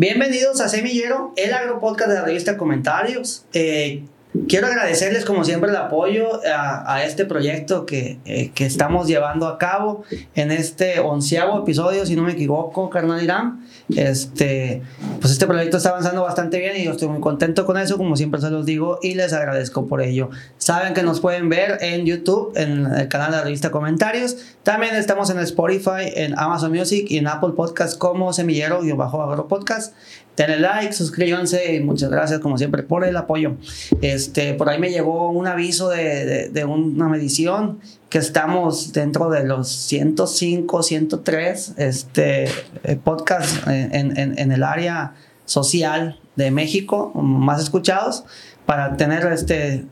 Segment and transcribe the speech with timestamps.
[0.00, 3.44] Bienvenidos a Semillero, el agropodcast de la revista Comentarios.
[3.52, 4.04] Eh,
[4.48, 9.58] Quiero agradecerles como siempre el apoyo a, este proyecto que, eh, que, estamos llevando a
[9.58, 10.04] cabo
[10.34, 13.66] en este onceavo episodio, si no me equivoco, carnal Irán.
[13.94, 14.82] Este,
[15.20, 18.16] pues este proyecto está avanzando bastante bien y yo estoy muy contento con eso, como
[18.16, 20.30] siempre se los digo, y les agradezco por ello.
[20.56, 24.36] Saben que nos pueden ver en YouTube, en el canal de la revista Comentarios.
[24.62, 29.22] También estamos en Spotify, en Amazon Music y en Apple Podcast como Semillero y bajo
[29.22, 29.94] Agro Podcast
[30.38, 33.56] denle like, suscríbanse y muchas gracias como siempre por el apoyo.
[34.00, 39.44] Este, por ahí me llegó un aviso de, de, una medición que estamos dentro de
[39.44, 42.44] los 105, 103 este,
[42.84, 45.14] eh, podcasts en, en, en el área
[45.44, 48.24] social de México más escuchados
[48.64, 49.86] para tener este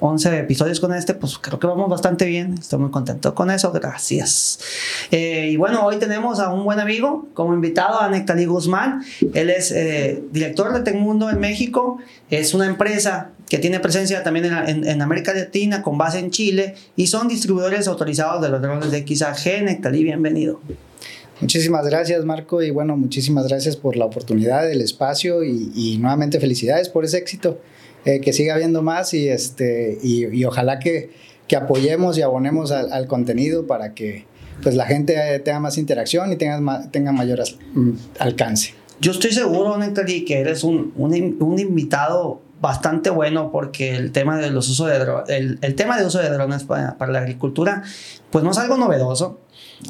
[0.00, 2.54] 11 eh, episodios con este, pues creo que vamos bastante bien.
[2.58, 3.72] Estoy muy contento con eso.
[3.72, 4.60] Gracias.
[5.10, 9.02] Eh, y bueno, hoy tenemos a un buen amigo como invitado, a Nectalí Guzmán.
[9.34, 11.98] Él es eh, director de Tecmundo en México.
[12.30, 16.76] Es una empresa que tiene presencia también en, en, América Latina con base en Chile
[16.94, 19.64] y son distribuidores autorizados de los drones de XAG.
[19.64, 20.60] Nectalí, bienvenido.
[21.40, 26.90] Muchísimas gracias Marco y bueno, muchísimas gracias por la oportunidad, el espacio y nuevamente felicidades
[26.90, 27.58] por ese éxito.
[28.04, 31.10] Eh, que siga habiendo más y, este, y, ojalá que,
[31.46, 34.24] que, apoyemos y abonemos al, contenido para que
[34.62, 37.42] pues, la gente tenga más interacción y tenga, tenga mayor
[37.74, 38.74] mm, alcance.
[39.00, 44.38] Yo estoy seguro, Néctar, que eres un, un, un, invitado bastante bueno porque el tema
[44.38, 47.82] de los usos de el, el, tema de uso de drones para, para, la agricultura
[48.30, 49.40] pues no es algo novedoso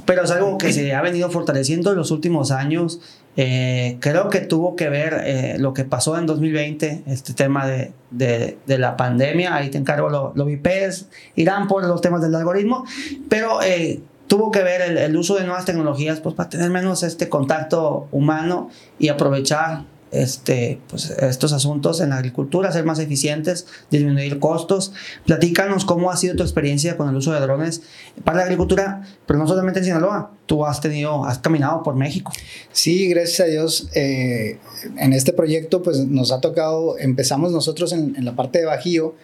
[0.04, 3.00] pero es algo que se ha venido fortaleciendo en los últimos años
[3.36, 7.92] eh, creo que tuvo que ver eh, lo que pasó en 2020, este tema de,
[8.10, 12.34] de, de la pandemia, ahí te encargo lo, lo VIPs, irán por los temas del
[12.34, 12.84] algoritmo,
[13.28, 17.02] pero eh, tuvo que ver el, el, uso de nuevas tecnologías pues, para tener menos
[17.02, 23.66] este contacto humano y aprovechar este, pues, estos asuntos en la agricultura, ser más eficientes,
[23.90, 24.92] disminuir costos.
[25.26, 27.82] Platícanos cómo ha sido tu experiencia con el uso de drones
[28.24, 32.32] para la agricultura, pero no solamente en Sinaloa, tú has tenido, has caminado por México.
[32.72, 33.88] Sí, gracias a Dios.
[33.94, 34.58] Eh,
[34.96, 39.14] en este proyecto, pues nos ha tocado, empezamos nosotros en, en la parte de Bajío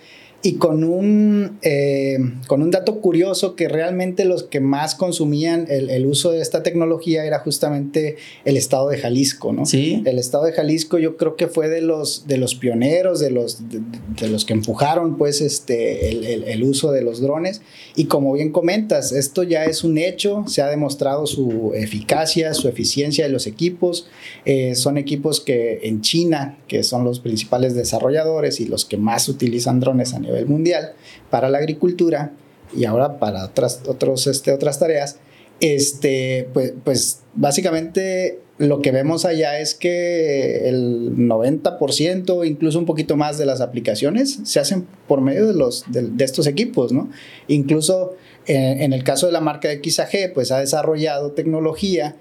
[0.47, 5.91] y con un, eh, con un dato curioso que realmente los que más consumían el,
[5.91, 8.15] el, uso de esta tecnología era justamente
[8.45, 9.67] el estado de Jalisco, ¿no?
[9.67, 10.05] Sí.
[10.07, 13.69] El estado de Jalisco yo creo que fue de los, de los pioneros, de los,
[13.69, 13.81] de,
[14.21, 17.61] de los que empujaron pues este, el, el, el, uso de los drones
[17.97, 22.69] y como bien comentas, esto ya es un hecho, se ha demostrado su eficacia, su
[22.69, 24.07] eficiencia de los equipos,
[24.45, 29.29] eh, son equipos que en China, que son los principales desarrolladores y los que más
[29.29, 30.93] utilizan drones a nivel mundial
[31.31, 32.33] para la agricultura
[32.77, 33.81] y ahora para otras,
[34.27, 35.19] este, otras tareas,
[35.61, 43.17] este, pues, pues básicamente lo que vemos allá es que el 90%, incluso un poquito
[43.17, 47.11] más de las aplicaciones se hacen por medio de, los, de, estos equipos, ¿no?
[47.49, 52.17] Incluso en, en, el caso de la marca XAG, pues ha desarrollado tecnología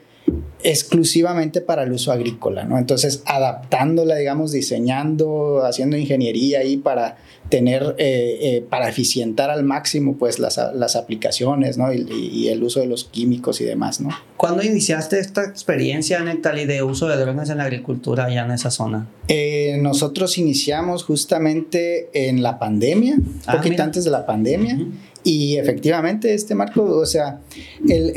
[0.65, 2.79] exclusivamente para el uso agrícola, ¿no?
[2.79, 7.17] Entonces, adaptándola, digamos, diseñando, haciendo ingeniería ahí para
[7.49, 11.93] tener, eh, eh, para eficientar al máximo, pues, las, las aplicaciones, ¿no?
[11.93, 14.09] Y, y, el uso de los químicos y demás, ¿no?
[14.37, 18.71] ¿Cuándo iniciaste esta experiencia, Nectali, de uso de drones en la agricultura allá en esa
[18.71, 19.07] zona?
[19.27, 23.83] Eh, nosotros iniciamos justamente en la pandemia, un ah, poquito mira.
[23.83, 24.73] antes de la pandemia.
[24.73, 24.91] Uh -huh.
[25.27, 27.41] Y efectivamente, este marco, o sea,
[27.89, 28.11] el,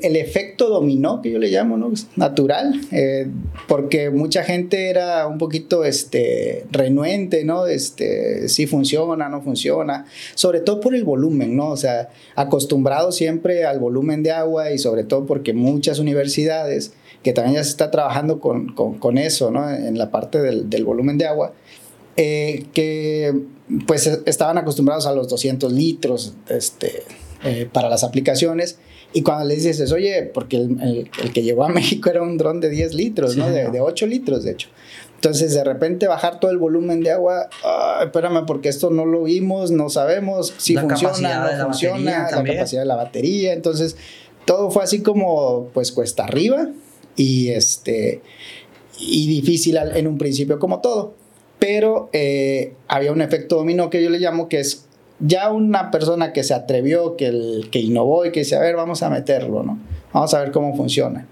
[0.00, 1.92] el, efecto dominó, que yo le llamo, ¿no?
[2.14, 3.26] Natural, eh,
[3.66, 7.66] porque mucha gente era un poquito este, renuente, ¿no?
[7.66, 10.06] Este, si funciona, no funciona,
[10.36, 11.70] sobre todo por el volumen, ¿no?
[11.70, 16.92] O sea, acostumbrado siempre al volumen de agua y sobre todo porque muchas universidades,
[17.24, 19.68] que también ya se está trabajando con, con, con eso, ¿no?
[19.68, 21.52] En la parte del, del volumen de agua,
[22.16, 23.34] eh, que
[23.86, 27.02] pues estaban acostumbrados a los 200 litros este,
[27.42, 28.78] eh, para las aplicaciones.
[29.12, 32.36] Y cuando les dices, oye, porque el, el, el, que llegó a México era un
[32.36, 33.50] dron de 10 litros, sí, ¿no?
[33.50, 34.68] De, de, 8 litros, de hecho.
[35.16, 39.22] Entonces, de repente bajar todo el volumen de agua, oh, espérame, porque esto no lo
[39.22, 43.54] vimos, no sabemos si la funciona, no funciona, la capacidad de la batería.
[43.54, 43.96] Entonces,
[44.44, 46.68] todo fue así como, pues, cuesta arriba
[47.16, 48.20] y, este,
[48.98, 51.14] y difícil en un principio, como todo
[51.66, 54.84] pero eh, había un efecto dominó que yo le llamo que es
[55.18, 58.76] ya una persona que se atrevió, que, el, que innovó y que dice, a ver,
[58.76, 59.78] vamos a meterlo, ¿no?
[60.12, 61.26] Vamos a ver cómo funciona.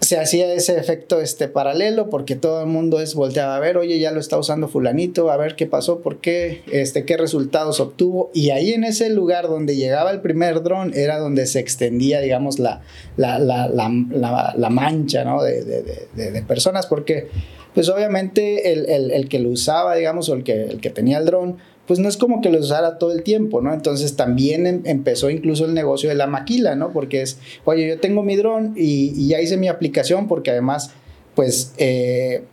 [0.00, 4.00] se hacía ese efecto este paralelo porque todo el mundo es volteaba a ver, oye,
[4.00, 8.32] ya lo está usando fulanito, a ver qué pasó, por qué, este, qué resultados obtuvo.
[8.34, 12.58] Y ahí en ese lugar donde llegaba el primer dron era donde se extendía, digamos,
[12.58, 12.82] la,
[13.16, 15.44] la, la, la mancha ¿no?
[15.44, 17.28] de, de, de, de, personas, porque
[17.76, 21.18] pues obviamente el, el, el, que lo usaba, digamos, o el que, el que tenía
[21.18, 23.74] el dron, pues no es como que lo usara todo el tiempo, ¿no?
[23.74, 26.94] Entonces también em, empezó incluso el negocio de la maquila, ¿no?
[26.94, 30.92] Porque es, oye, yo tengo mi dron y, ya hice mi aplicación porque además,
[31.34, 31.74] pues...
[31.76, 32.44] Eh,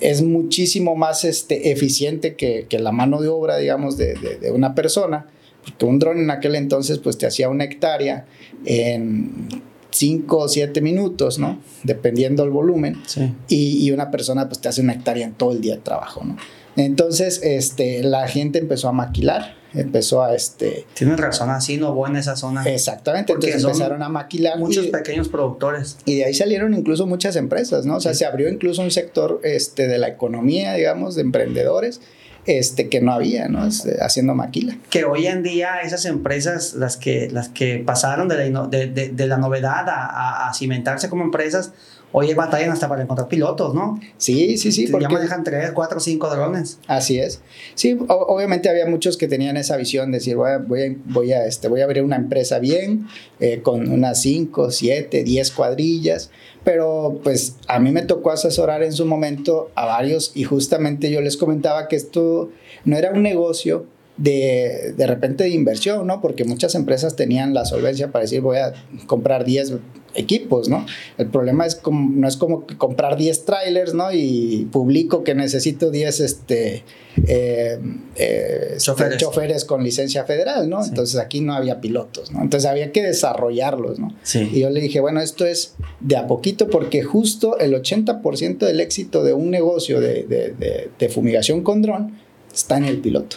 [0.00, 4.50] es muchísimo más este, eficiente que, que, la mano de obra, digamos, de, de, de,
[4.50, 5.26] una persona,
[5.62, 8.24] porque un dron en aquel entonces pues te hacía una hectárea
[8.64, 11.58] en 5 o 7 minutos, ¿no?
[11.82, 13.02] Dependiendo del volumen.
[13.06, 13.32] Sí.
[13.48, 16.22] Y, y, una persona pues te hace una hectárea en todo el día de trabajo,
[16.24, 16.36] ¿no?
[16.76, 20.86] Entonces, este, la gente empezó a maquilar, empezó a este...
[20.94, 22.62] Tienes razón, así no hubo en esa zona.
[22.64, 24.58] Exactamente, Porque entonces empezaron a maquilar.
[24.58, 25.96] Muchos y, pequeños productores.
[26.04, 27.96] y de ahí salieron incluso muchas empresas, ¿no?
[27.96, 28.20] O sea, Sí.
[28.20, 32.00] se abrió incluso un sector este, de la economía, digamos, de emprendedores,
[32.48, 33.66] este, que no había, ¿no?
[33.66, 34.76] Este, haciendo maquila.
[34.90, 38.86] Que hoy en día esas empresas, las que, las que pasaron de la, ino- de,
[38.86, 41.72] de- de la novedad a, a- a cimentarse como empresas,
[42.10, 44.00] hoy batallan hasta para encontrar pilotos, ¿no?
[44.16, 45.08] Sí, sí, sí, ya porque...
[45.08, 46.78] manejan 3, 4, 5 drones.
[46.86, 47.42] Así es.
[47.74, 51.32] Sí, obviamente había muchos que tenían esa visión de decir, voy a, voy a, voy
[51.34, 53.06] a, este, voy a abrir una empresa bien,
[53.40, 56.30] eh, con unas 5, 7, 10 cuadrillas,
[56.68, 61.22] pero pues a mí me tocó asesorar en su momento a varios y justamente yo
[61.22, 62.50] les comentaba que esto
[62.84, 63.86] no era un negocio
[64.18, 66.20] de, de repente de inversión, ¿no?
[66.20, 68.72] Porque muchas empresas tenían la solvencia para decir, voy a
[69.06, 69.74] comprar 10
[70.14, 70.84] equipos, ¿no?
[71.18, 74.10] El problema es como, no es como comprar 10 trailers, ¿no?
[74.12, 76.82] Y publico que necesito 10 este,
[77.26, 77.78] eh,
[78.16, 79.18] eh, Choferes.
[79.18, 80.82] choferes con licencia federal, ¿no?
[80.82, 80.88] Sí.
[80.90, 82.42] Entonces aquí no había pilotos, ¿no?
[82.42, 84.08] Entonces había que desarrollarlos, ¿no?
[84.08, 84.60] Y Sí.
[84.60, 89.22] yo le dije, bueno, esto es de a poquito porque justo el 80% del éxito
[89.22, 92.18] de un negocio de, de, de, de fumigación con dron
[92.52, 93.36] está en el piloto.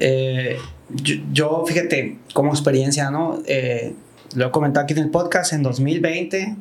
[0.00, 0.58] Eh,
[0.90, 3.40] yo, yo, fíjate, como experiencia, ¿no?
[3.46, 3.94] Eh,
[4.34, 6.56] lo he comentado aquí en el podcast, en 2020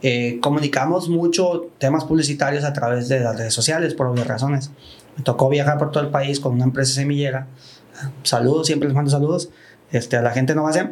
[0.00, 4.70] eh, comunicamos mucho temas publicitarios a través de las redes sociales, por obvias razones.
[5.16, 7.48] Me tocó viajar por todo el país con una empresa semillera.
[8.22, 9.50] Saludos, siempre les mando saludos
[9.90, 10.90] este, a la gente no base.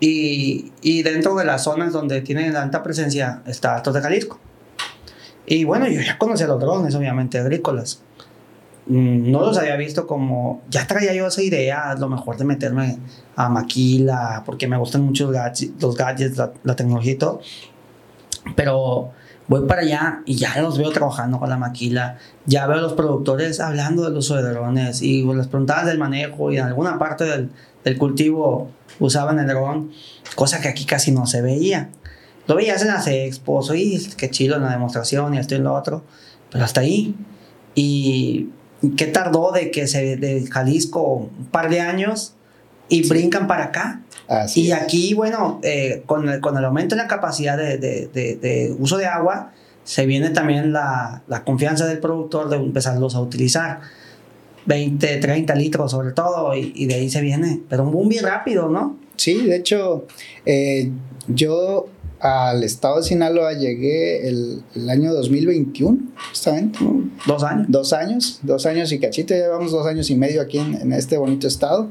[0.00, 4.38] Y, y dentro de las zonas donde tienen alta presencia está Altos de Jalisco.
[5.46, 8.02] Y bueno, yo ya conocía los drones, obviamente, agrícolas.
[8.86, 10.62] No los había visto como.
[10.68, 12.98] Ya traía yo esa idea, a lo mejor de meterme
[13.34, 15.30] a maquila, porque me gustan mucho
[15.80, 17.40] los gadgets, los la, tecnología y todo.
[18.56, 19.12] Pero
[19.48, 22.18] voy para allá y ya los veo trabajando con la maquila.
[22.44, 26.52] Ya veo a los productores hablando del uso de drones y les preguntaba del manejo
[26.52, 28.70] y en alguna parte del, cultivo
[29.00, 29.92] usaban el dron,
[30.34, 31.90] cosa que aquí casi no se veía.
[32.46, 35.72] Lo veías en las expos, oye, qué chido en la demostración y esto y lo
[35.72, 36.04] otro,
[36.50, 37.14] pero hasta ahí.
[37.74, 38.50] Y
[38.90, 42.34] qué tardó de que se de Jalisco un par de años
[42.88, 44.02] y brincan para acá.
[44.28, 44.78] Así Y es.
[44.80, 48.74] aquí, bueno, eh, con, el, con el aumento en la capacidad de, de, de, de
[48.78, 49.52] uso de agua,
[49.84, 53.80] se viene también la, la confianza del productor de empezarlos a utilizar.
[54.66, 57.60] 20, 30 litros sobre todo, y, y de ahí se viene.
[57.68, 58.96] Pero un boom bien rápido, ¿no?
[59.16, 60.06] Sí, de hecho,
[60.46, 60.90] eh,
[61.28, 61.86] yo
[62.26, 65.98] al estado de Sinaloa llegué el, el año 2021,
[66.30, 66.78] justamente.
[67.26, 67.66] Dos años.
[67.68, 71.18] Dos años, dos años y cachito, llevamos dos años y medio aquí en, en este
[71.18, 71.90] bonito estado.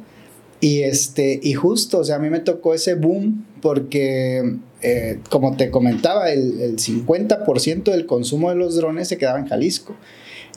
[0.60, 5.56] Y, este, y justo, o sea, a mí me tocó ese boom porque, eh, como
[5.56, 9.94] te comentaba, el, el 50% del consumo de los drones se quedaba en Jalisco.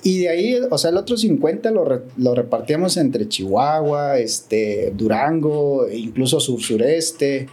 [0.02, 4.92] Y de ahí, o sea, el otro 50 lo, re- lo repartíamos entre Chihuahua, este,
[4.96, 7.48] Durango, e incluso sur-sureste,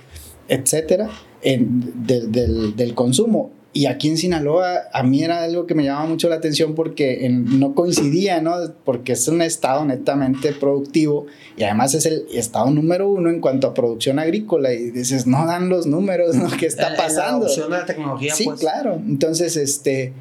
[0.48, 1.10] etcétera,
[1.44, 3.52] en, de- del, del consumo.
[3.76, 7.26] Y aquí en Sinaloa, a mí era algo que me llamaba mucho la atención porque
[7.26, 8.54] en- no coincidía, ¿no?
[8.86, 11.26] Porque es un estado netamente productivo
[11.58, 14.72] y además es el estado número uno en cuanto a producción agrícola.
[14.74, 16.50] Y dices, no dan los números, ¿no?
[16.60, 17.48] ¿Qué está La pasando?
[17.48, 18.60] de la tecnología, Sí, pues.
[18.60, 18.94] claro.
[19.08, 20.14] Entonces, este,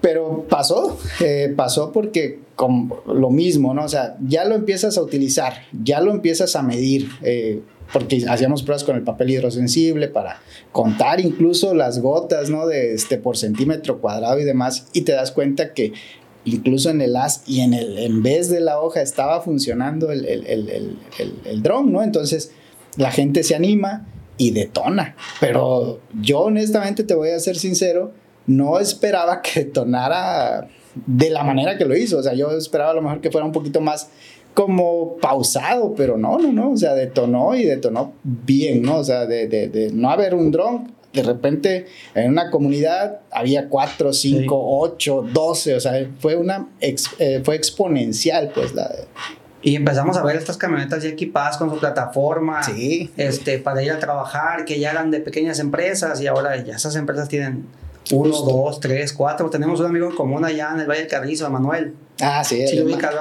[0.00, 3.84] pero pasó, eh, pasó porque como lo mismo, ¿no?
[3.84, 7.60] O sea, ya lo empiezas a utilizar, ya lo empiezas a medir, eh,
[7.92, 10.40] porque hacíamos pruebas con el papel hidrosensible para
[10.72, 12.66] contar incluso las gotas, ¿no?
[12.66, 15.92] De este por centímetro cuadrado y demás, y te das cuenta que
[16.44, 20.24] incluso en el as y en el en vez de la hoja estaba funcionando el,
[20.26, 20.98] el, el,
[21.44, 22.02] el, dron, ¿no?
[22.02, 22.52] Entonces
[22.96, 25.16] la gente se anima y detona.
[25.40, 28.12] Pero yo honestamente te voy a ser sincero,
[28.46, 30.68] no esperaba que detonara
[31.06, 32.18] de la manera que lo hizo.
[32.18, 34.08] O sea, yo esperaba a lo mejor que fuera un poquito más
[34.54, 36.70] como pausado, pero no, no, no.
[36.70, 38.98] O sea, detonó y detonó bien, ¿no?
[38.98, 43.68] O sea, de, de, de no haber un dron de repente en una comunidad había
[43.68, 48.90] 4, 5, 8, 12, o sea, fue una eh, fue exponencial pues la
[49.64, 53.10] y empezamos a ver estas camionetas ya equipadas con su plataforma, sí.
[53.16, 56.96] este, para ir a trabajar, que ya eran de pequeñas empresas y ahora ya esas
[56.96, 57.64] empresas tienen
[58.12, 59.48] uno, dos, tres, cuatro.
[59.48, 61.94] Tenemos un amigo en común allá en el Valle del Carrizo, Manuel.
[62.20, 62.66] Ah, sí.
[62.66, 63.18] Sí, sí claro.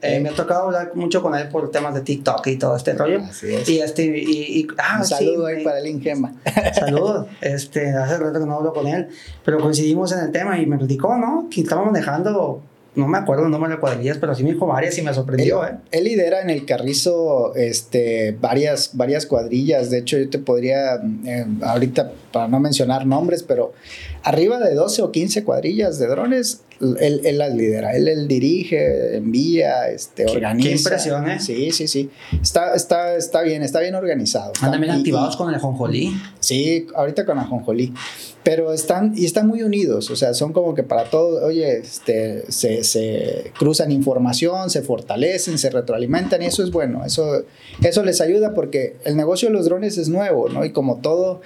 [0.00, 2.94] eh, me ha tocado hablar mucho con él por temas de TikTok y todo este
[2.94, 3.20] rollo.
[3.20, 3.68] Así es.
[3.68, 6.34] Y este, y, y ah, un saludo ahí para el Ingema.
[6.74, 7.26] Saludos.
[7.40, 9.08] Este, hace rato que no hablo con él,
[9.44, 11.48] pero coincidimos en el tema y me platicó, ¿no?
[11.50, 12.62] Que estamos manejando
[12.96, 15.64] no me acuerdo el número de cuadrillas, pero sí me dijo varias y me sorprendió.
[15.64, 15.78] Él, ¿eh?
[15.92, 19.90] él lidera en el Carrizo este, varias, varias cuadrillas.
[19.90, 23.74] De hecho, yo te podría, eh, ahorita, para no mencionar nombres, pero
[24.26, 27.96] arriba de 12 o 15 cuadrillas de drones, él, él las lidera.
[27.96, 30.68] Él, él dirige, envía, este, organiza.
[30.68, 31.38] Qué impresión, ¿eh?
[31.38, 32.10] Sí, sí, sí.
[32.42, 34.52] Está, está, está bien, está bien organizado.
[34.60, 36.12] Andan bien activados con el Jonjolí.
[36.40, 37.94] Sí, ahorita con el Jonjolí
[38.46, 42.44] pero están y están muy unidos, o sea, son como que para todo, oye, este,
[42.48, 47.42] se, se, cruzan información, se fortalecen, se retroalimentan y eso es bueno, eso,
[47.82, 50.64] eso les ayuda porque el negocio de los drones es nuevo, ¿no?
[50.64, 51.40] Y como todo,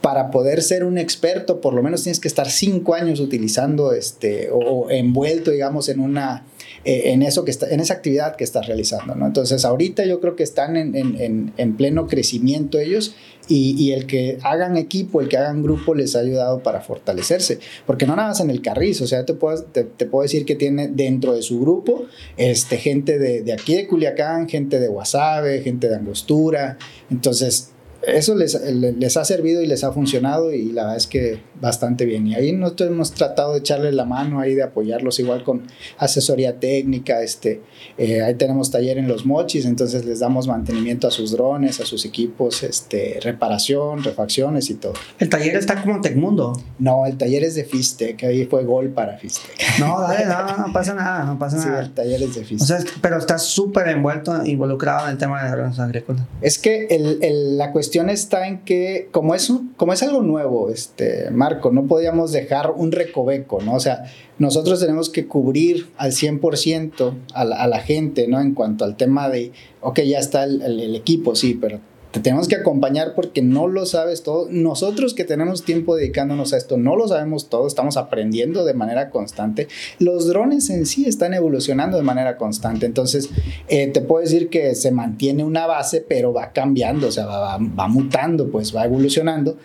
[0.00, 4.50] para poder ser un experto, por lo menos tienes que estar cinco años utilizando este,
[4.52, 6.44] o envuelto, digamos, en una
[6.86, 9.16] eh, en, eso que está, en esa actividad que estás realizando.
[9.16, 9.26] ¿no?
[9.26, 13.16] Entonces, ahorita yo creo que están en, en, en pleno crecimiento ellos
[13.48, 17.58] y, y, el que hagan equipo, el que hagan grupo les ha ayudado para fortalecerse.
[17.86, 20.54] Porque no nada más en el carrizo, o sea, te puedo, te puedo decir que
[20.54, 25.62] tiene dentro de su grupo este, gente de, de aquí de Culiacán, gente de Guasave,
[25.62, 26.78] gente de Angostura.
[27.10, 27.72] Entonces,
[28.06, 32.04] eso les, les, ha servido y les ha funcionado y la verdad es que bastante
[32.04, 32.26] bien.
[32.26, 35.62] Y ahí nosotros hemos tratado de echarle la mano ahí, de apoyarlos igual con
[35.98, 37.22] asesoría técnica.
[37.22, 37.62] Este,
[37.98, 41.84] eh, ahí tenemos taller en los mochis, entonces les damos mantenimiento a sus drones, a
[41.84, 44.94] sus equipos, este, reparación, refacciones y todo.
[45.18, 46.60] ¿El taller está como Tecmundo?
[46.78, 49.56] No, el taller es de Fistec, ahí fue gol para Fistec.
[49.80, 51.82] No, dale, no, no pasa nada, no pasa nada.
[51.82, 52.62] Sí, el taller es de Fistec.
[52.62, 56.22] O sea, pero estás súper envuelto, involucrado en el tema de drones agrícolas.
[56.40, 60.70] Es que el, el, la cuestión está en que, como es, como es algo nuevo,
[60.70, 63.74] este, Marco, no podíamos dejar un recoveco, ¿no?
[63.74, 64.04] O sea,
[64.38, 68.40] nosotros tenemos que cubrir al 100% a la, a la gente, ¿no?
[68.40, 71.80] En cuanto al tema de, ok, ya está el, el equipo, sí, pero
[72.16, 74.48] te tenemos que acompañar porque no lo sabes todo.
[74.50, 79.10] Nosotros que tenemos tiempo dedicándonos a esto, no lo sabemos todo, estamos aprendiendo de manera
[79.10, 79.68] constante.
[79.98, 82.86] Los drones en sí están evolucionando de manera constante.
[82.86, 83.28] Entonces,
[83.68, 87.58] eh, te puedo decir que se mantiene una base, pero va cambiando, o sea, va,
[87.58, 89.58] va mutando, pues va evolucionando.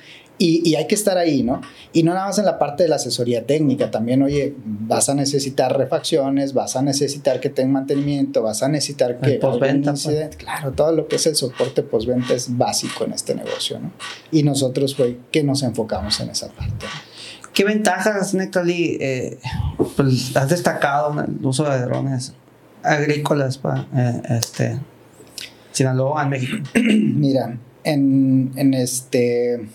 [0.44, 1.62] Y, hay que estar ahí, ¿no?
[1.94, 5.14] Y no nada más en la parte de la asesoría técnica, también, oye, vas a
[5.14, 9.34] necesitar refacciones, vas a necesitar que tenga mantenimiento, vas a necesitar que...
[9.34, 9.94] Postventa.
[9.94, 10.36] Pues.
[10.38, 13.92] Claro, todo lo que es el soporte postventa es básico en este negocio, ¿no?
[14.32, 16.88] Y nosotros fue que nos enfocamos en esa parte.
[17.54, 19.38] ¿Qué ventajas, Nectali, eh,
[19.96, 22.34] pues, has destacado en el uso de drones
[22.82, 24.80] agrícolas para eh, este,
[25.72, 26.58] Sinaloa, en México?
[26.74, 29.70] Mira, en, en este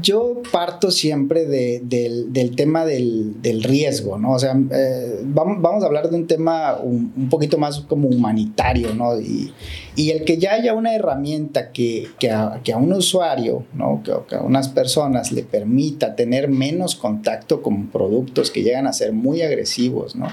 [0.00, 4.32] yo parto siempre del, tema del, riesgo, ¿no?
[4.32, 9.18] O sea, eh, vamos, a hablar de un tema un, poquito más como humanitario, ¿no?
[9.20, 9.52] Y,
[9.96, 14.02] el que ya haya una herramienta que, a, un usuario, ¿no?
[14.04, 18.92] Que, que, a unas personas le permita tener menos contacto con productos que llegan a
[18.92, 20.28] ser muy agresivos, ¿no?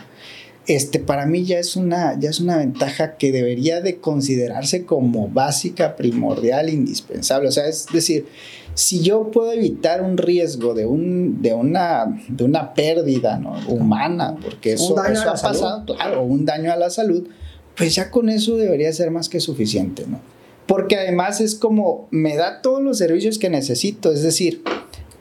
[0.68, 5.28] este, para mí ya es, una, ya es una ventaja que debería de considerarse como
[5.28, 7.50] básica, primordial, indispensable.
[7.50, 8.28] O sea, es decir,
[8.74, 13.56] si yo puedo evitar un riesgo de, un, de, una, de una pérdida ¿no?
[13.68, 17.28] humana, porque eso, eso ha pasado, claro, un daño a la salud,
[17.75, 20.20] pues ya con eso debería ser más que suficiente, ¿no?
[20.68, 24.63] Porque además es como, me da todos los servicios que necesito, es decir,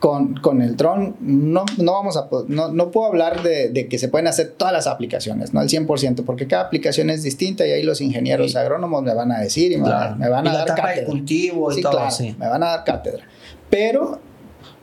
[0.01, 3.99] con, con el dron no, no, vamos a, no, no puedo hablar de, de, que
[3.99, 7.71] se pueden hacer todas las aplicaciones, no al 100%, porque cada aplicación es distinta y
[7.71, 11.05] ahí los ingenieros agrónomos me van a decir y me, me van a dar cátedra.
[11.05, 13.23] cultivo y todo, claro, me van a dar cátedra.
[13.71, 14.19] Pero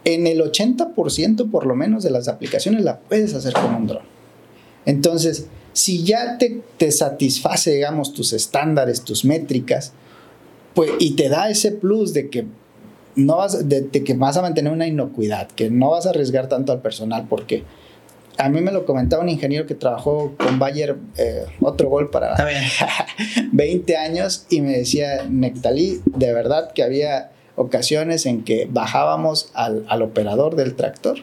[0.04, 4.02] en el 80% por lo menos de las aplicaciones la puedes hacer con un dron.
[4.84, 9.92] Entonces, si ya te, te satisface, digamos, tus estándares, tus métricas,
[10.74, 12.46] pues, y te da ese plus de que
[13.16, 16.72] no vas, de, que vas a mantener una inocuidad, que no vas a arriesgar tanto
[16.72, 17.64] al personal, porque
[18.38, 22.36] a mí me lo comentaba un ingeniero que trabajó con Bayer, eh, otro gol para
[23.52, 29.84] 20 años, y me decía, Nectalí, de verdad que había ocasiones en que bajábamos al,
[29.88, 31.18] al operador del tractor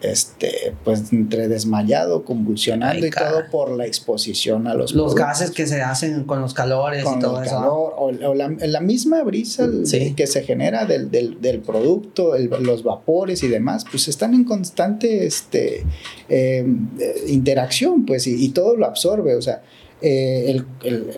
[0.00, 5.66] este, pues entre desmayado, convulsionando y todo por la exposición a los Los gases que
[5.66, 7.58] se hacen con los calores y todo eso.
[7.58, 9.68] o, la, misma brisa
[10.16, 15.84] que se genera del, del, producto, los vapores y demás, pues están en constante este,
[16.28, 16.88] em,
[17.26, 19.62] interacción, pues, y, todo lo absorbe, o sea,
[20.00, 21.12] eh, el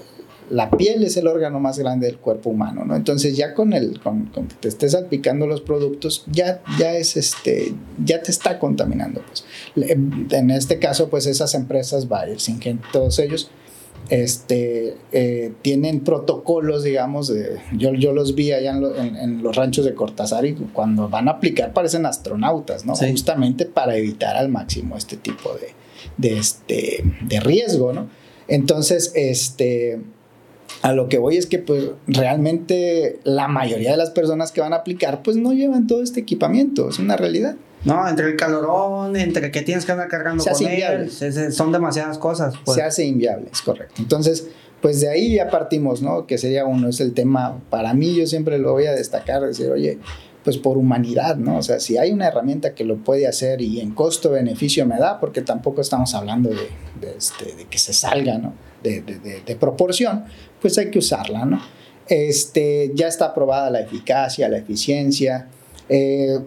[0.50, 2.96] la piel es el órgano más grande del cuerpo humano, ¿no?
[2.96, 7.72] Entonces ya con el, con, que te estés salpicando los productos, ya, ya es este,
[8.04, 9.44] ya te está contaminando, pues.
[9.86, 13.50] En este caso, pues esas empresas, Bayer, Syngenta, todos ellos,
[14.08, 19.94] este, eh, tienen protocolos, digamos, de, yo, yo los vi allá en, los ranchos de
[19.94, 22.94] Cortázar y cuando van a aplicar parecen astronautas, ¿no?
[22.96, 25.68] Justamente para evitar al máximo este tipo de,
[26.16, 28.08] de, este, de riesgo, ¿no?
[28.48, 30.00] Entonces, este,
[30.82, 34.72] a lo que voy es que pues realmente la mayoría de las personas que van
[34.72, 37.56] a aplicar pues no llevan todo este equipamiento, es una realidad.
[37.84, 42.54] No, entre el calorón, entre que tienes que andar cargando con él, son demasiadas cosas.
[42.64, 42.76] Pues.
[42.76, 43.94] Se hace inviable, es correcto.
[43.98, 44.48] Entonces,
[44.82, 46.26] pues de ahí ya partimos, ¿no?
[46.26, 49.70] Que sería uno, es el tema, para mí yo siempre lo voy a destacar, decir,
[49.70, 49.98] oye,
[50.44, 51.58] pues por humanidad, ¿no?
[51.58, 55.20] O sea, si hay una herramienta que lo puede hacer y en costo-beneficio me da,
[55.20, 58.54] porque tampoco estamos hablando de, este, de que se salga, ¿no?
[58.82, 60.24] De, de, proporción,
[60.60, 61.60] pues hay que usarla, ¿no?
[62.08, 65.48] Este, ya está aprobada la eficacia, la eficiencia.
[65.88, 66.38] Eh,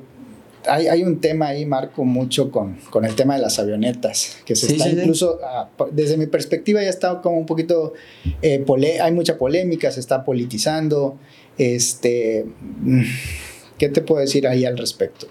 [0.67, 4.55] hay, hay, un tema ahí, Marco, mucho con, con, el tema de las avionetas, que
[4.55, 7.93] se está incluso, ah, desde mi perspectiva ya está como un poquito,
[8.41, 8.63] eh,
[9.01, 11.17] hay mucha polémica, se está politizando,
[11.58, 12.46] este,
[12.82, 13.03] mm,
[13.77, 15.27] ¿qué te puedo decir ahí al respecto?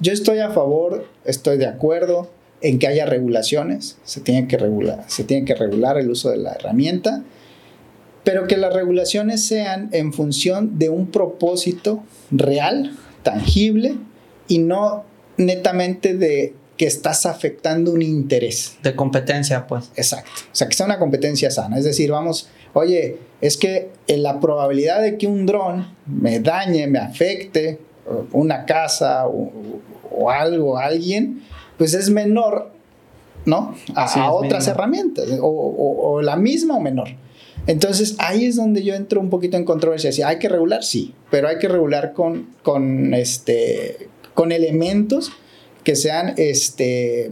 [0.00, 5.04] Yo estoy a favor, estoy de acuerdo en que haya regulaciones, se tiene que regular,
[5.06, 7.22] se tiene que regular el uso de la herramienta,
[8.24, 13.96] pero que las regulaciones sean en función de un propósito real, tangible,
[14.48, 15.04] y no
[15.36, 18.76] netamente de que estás afectando un interés.
[18.82, 19.90] De competencia, pues.
[19.96, 20.30] Exacto.
[20.52, 21.78] O sea, que sea una competencia sana.
[21.78, 26.98] Es decir, vamos, oye, es que la probabilidad de que un dron me dañe, me
[26.98, 27.78] afecte,
[28.32, 31.42] una casa o, algo, alguien,
[31.78, 32.70] pues es menor,
[33.46, 33.74] ¿no?
[33.94, 37.08] A, otras herramientas, o, la misma o menor.
[37.66, 40.12] Entonces ahí es donde yo entro un poquito en controversia.
[40.12, 45.32] Si hay que regular, sí, pero hay que regular con, con, este, con elementos
[45.82, 47.30] que sean, este,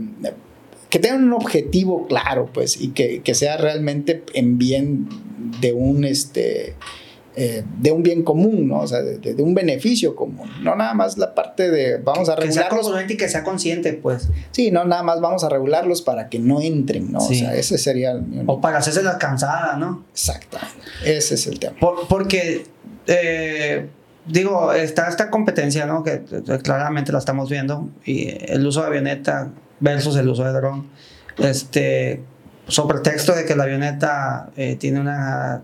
[0.91, 5.09] que tengan un objetivo claro, pues, y que, que sea realmente en bien
[5.61, 6.75] de un, este,
[7.35, 8.81] eh, de un bien común, ¿no?
[8.81, 10.51] O sea, de, un beneficio común.
[10.63, 12.87] No nada más la parte de vamos a regularlos.
[12.87, 14.29] Que sea y que sea consciente, pues.
[14.51, 17.21] Sí, no nada más vamos a regularlos para que no entren, ¿no?
[17.21, 20.05] O sea, ese sería el, O para hacerse la cansada, ¿no?
[20.13, 20.77] Exactamente.
[21.07, 21.75] Ese es el tema.
[22.09, 22.67] porque,
[23.07, 23.89] eh,
[24.27, 26.03] digo, está esta competencia, ¿no?
[26.03, 26.23] Que
[26.63, 27.89] claramente la estamos viendo.
[28.05, 30.87] Y el uso de avioneta versus el uso de dron.
[31.39, 32.21] Este
[32.69, 35.63] sobre texto de que la avioneta eh, tiene una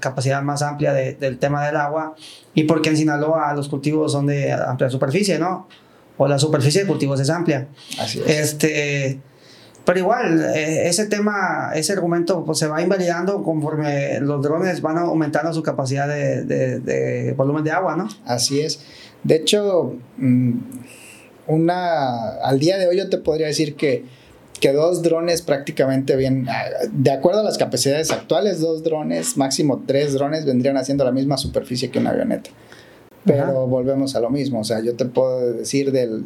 [0.00, 2.14] capacidad más amplia del tema del agua
[2.54, 5.68] y porque en Sinaloa los cultivos son de amplia superficie, ¿no?
[6.18, 7.68] O la superficie de cultivos es amplia.
[7.98, 8.26] Así es.
[8.26, 9.20] Este,
[9.84, 14.98] pero igual, eh, ese tema, ese argumento pues, se va invalidando conforme los drones van
[14.98, 18.08] aumentando su capacidad de, de, volumen de agua, ¿no?
[18.26, 18.84] Así es.
[19.24, 20.52] De hecho, mm,
[21.46, 24.04] una, al día de hoy yo te podría decir que
[24.60, 29.82] que dos drones prácticamente bien, ah, de acuerdo a las capacidades actuales, dos drones, máximo
[29.86, 32.50] tres drones vendrían haciendo la misma superficie que una avioneta.
[33.24, 36.24] Pero volvemos a lo mismo, o sea, yo te puedo decir del,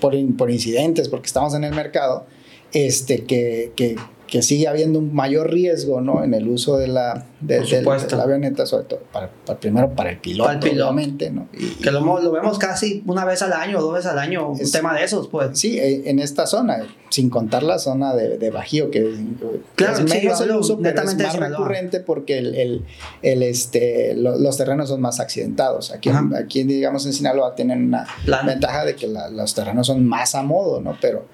[0.00, 2.26] por, por, incidentes, porque estamos en el mercado,
[2.72, 3.96] este, que, que,
[4.32, 6.24] que sigue habiendo un mayor riesgo ¿no?
[6.24, 9.28] en el uso de la, de, la avioneta, sobre todo para,
[9.60, 11.48] primero para el piloto, para el obviamente, ¿no?
[11.52, 14.70] Y, que lo, lo, vemos casi una vez al año, dos veces al año, un
[14.70, 15.58] tema de esos, pues.
[15.58, 16.78] Sí, eh, en esta zona,
[17.10, 19.14] sin contar la zona de, de Bajío, que
[19.74, 22.84] claro, es menos el uso, pero es más recurrente porque el, el,
[23.20, 25.92] el este, los terrenos son más accidentados.
[25.92, 26.08] Aquí,
[26.42, 28.06] aquí, digamos, en Sinaloa tienen una
[28.46, 30.96] ventaja de que los terrenos son más a modo, ¿no?
[31.02, 31.26] Pero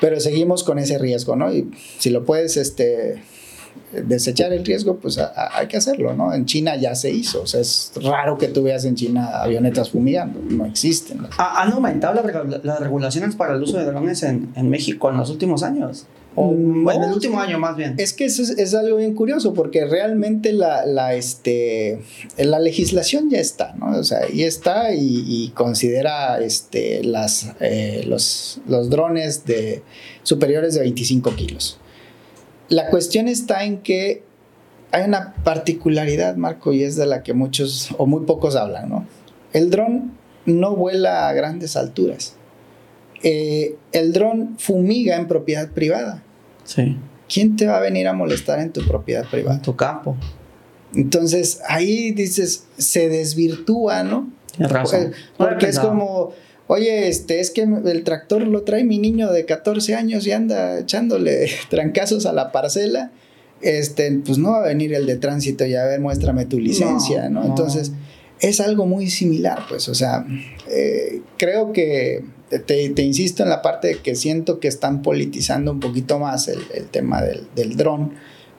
[0.00, 1.52] pero seguimos con ese riesgo, ¿no?
[1.52, 3.22] Y si lo puedes este,
[3.92, 6.32] desechar el riesgo, pues hay que hacerlo, ¿no?
[6.34, 9.90] En China ya se hizo, o sea, es raro que tú veas en China avionetas
[9.90, 11.20] fumigando, no existen.
[11.36, 12.22] ¿Han aumentado
[12.62, 16.06] las regulaciones para el uso de drones en, en México en los últimos años?
[16.40, 17.94] O en el último año más bien.
[17.98, 22.00] Es que eso es, algo bien curioso porque realmente la, la, este,
[22.36, 23.98] la legislación ya está, ¿no?
[23.98, 29.82] O sea, y está y, considera este, las, eh, los, los drones de
[30.22, 31.78] superiores de 25 kilos.
[32.68, 34.22] La cuestión está en que
[34.92, 39.06] hay una particularidad, Marco, y es de la que muchos o muy pocos hablan, ¿no?
[39.52, 40.12] El dron
[40.46, 42.38] no vuela a grandes alturas
[43.22, 46.22] eh, el dron fumiga en propiedad privada.
[46.68, 46.98] Sí.
[47.32, 49.56] ¿Quién te va a venir a molestar en tu propiedad privada?
[49.56, 50.16] En tu campo.
[50.94, 54.30] Entonces ahí dices, se desvirtúa, ¿no?
[54.54, 55.12] Tienes razón.
[55.36, 56.32] Porque, es como,
[56.66, 60.78] oye, este, es que el tractor lo trae mi niño de 14 años y anda
[60.78, 63.12] echándole trancazos a la parcela.
[63.62, 67.28] Este, pues no va a venir el de tránsito y a ver, muéstrame tu licencia,
[67.28, 67.44] ¿no?
[67.44, 67.92] Entonces,
[68.40, 70.24] es algo muy similar, pues, o sea,
[70.68, 75.80] eh, creo que te, insisto en la parte de que siento que están politizando un
[75.80, 78.14] poquito más el, tema del, del dron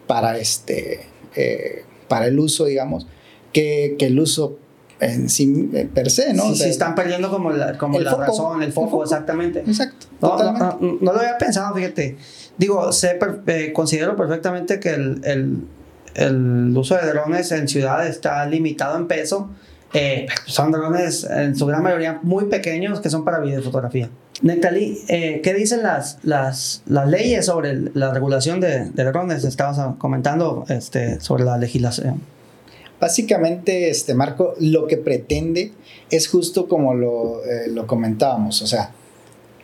[0.08, 3.08] para, este, eh, para el uso, digamos,
[3.52, 4.58] que, que, el uso
[5.00, 6.54] en sí eh, per se, ¿no?
[6.54, 9.60] Sí, están perdiendo como la, como la razón, el foco, exactamente.
[9.60, 10.08] Exacto.
[10.22, 12.18] No, no, lo había pensado, fíjate.
[12.58, 15.64] Digo, sé, eh, considero perfectamente que el, el,
[16.16, 19.50] el uso de drones en ciudades está limitado en peso
[19.94, 24.10] eh, son drones en su gran mayoría muy pequeños que son para videofotografía.
[24.42, 29.44] Nectalí, eh, ¿qué dicen las, las, las leyes sobre la regulación de, de drones?
[29.44, 32.22] Estabas comentando este, sobre la legislación.
[33.02, 35.72] Básicamente, este Marco, lo que pretende
[36.10, 38.92] es justo como lo, eh, lo comentábamos, o sea,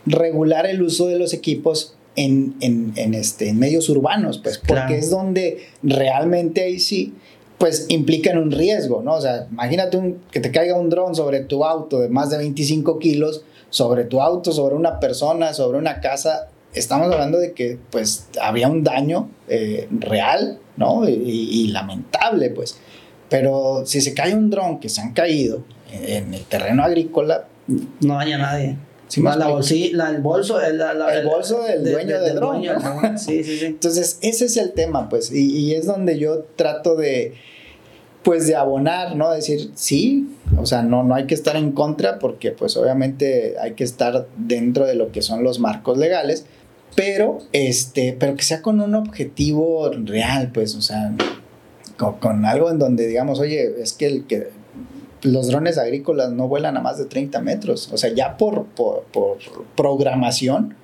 [0.06, 4.98] regular el uso de los equipos en, en, en este, en medios urbanos, pues, porque
[4.98, 7.14] es donde realmente ahí sí
[7.58, 9.14] pues implican un riesgo, ¿no?
[9.14, 13.00] O sea, imagínate que te caiga un dron sobre tu auto de más de 25
[13.00, 16.50] kilos, sobre tu auto, sobre una persona, sobre una casa.
[16.74, 21.08] Estamos hablando de que, pues, había un daño eh, real, ¿no?
[21.08, 22.78] Y, lamentable, pues.
[23.30, 27.46] Pero si se cae un dron que se han caído en el terreno agrícola...
[28.02, 28.78] No daña a nadie.
[29.18, 32.64] La la, el bolso, el, bolso del dueño del dron.
[33.18, 33.66] Sí, sí, sí.
[33.66, 37.34] Entonces, ese es el tema, pues, y, y, es donde yo trato de,
[38.24, 39.32] pues de abonar, ¿no?
[39.32, 43.74] Decir, sí, o sea, no, no hay que estar en contra porque pues obviamente hay
[43.74, 46.46] que estar dentro de lo que son los marcos legales,
[46.96, 51.14] pero, este, pero que sea con un objetivo real, pues, o sea,
[51.98, 54.50] con, algo en donde digamos, oye, es que, el, que
[55.26, 59.04] los drones agrícolas no vuelan a más de 30 metros, o sea, ya por, por,
[59.12, 59.38] por
[59.76, 60.76] programación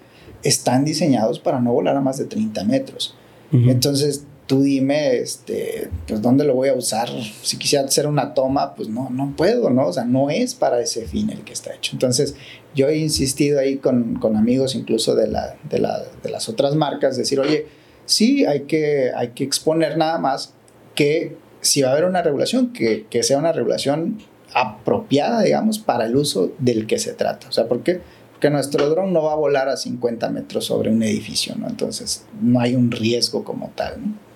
[0.43, 3.15] están diseñados para no volar a más de 30 metros.
[3.53, 7.09] Entonces, tú dime, este, pues dónde lo voy a usar.
[7.41, 9.87] Si quisiera hacer una toma, pues no, no puedo, ¿no?
[9.87, 11.91] O sea, no es para ese fin el que está hecho.
[11.93, 12.35] Entonces,
[12.73, 16.75] yo he insistido ahí con, con amigos incluso de, la, de, la, de, las otras
[16.75, 17.65] marcas, decir, oye,
[18.05, 20.53] sí, hay que, hay que exponer nada más
[20.95, 24.19] que si va a haber una regulación, que, que sea una regulación
[24.53, 27.47] apropiada, digamos, para el uso del que se trata.
[27.47, 28.01] O sea, ¿por qué?
[28.41, 31.69] que nuestro dron no va a volar a 50 metros sobre un edificio, ¿no?
[31.69, 34.31] Entonces no hay un riesgo como tal, ¿no?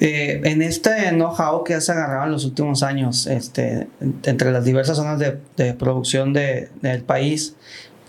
[0.00, 4.96] Eh, en este know-how que has agarrado en los últimos años, este, entre las diversas
[4.96, 7.56] zonas de, producción del país,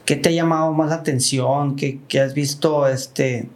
[0.06, 1.76] ¿qué te ha llamado más la atención?
[1.76, 3.50] ¿Qué, has visto este,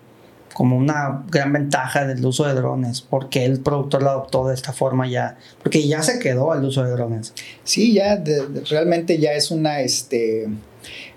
[0.54, 3.02] como una gran ventaja del uso de drones?
[3.02, 5.38] ¿Por qué el productor lo adoptó de esta forma ya?
[5.62, 7.34] Porque ya se quedó el uso de drones.
[7.64, 8.24] Sí, ya
[8.70, 9.82] realmente ya es una...
[9.82, 10.48] Este,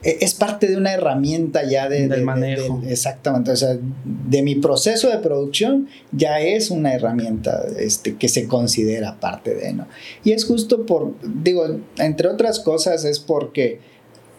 [0.03, 2.83] e, es parte de una herramienta ya de, del manejo.
[2.87, 8.47] exactamente, o sea, de mi proceso de producción ya es una herramienta este, que se
[8.47, 9.87] considera parte de, ¿no?
[10.25, 13.81] Y es justo por, digo, entre otras cosas es porque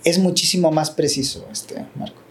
[0.04, 2.22] es muchísimo más preciso, este, Marco.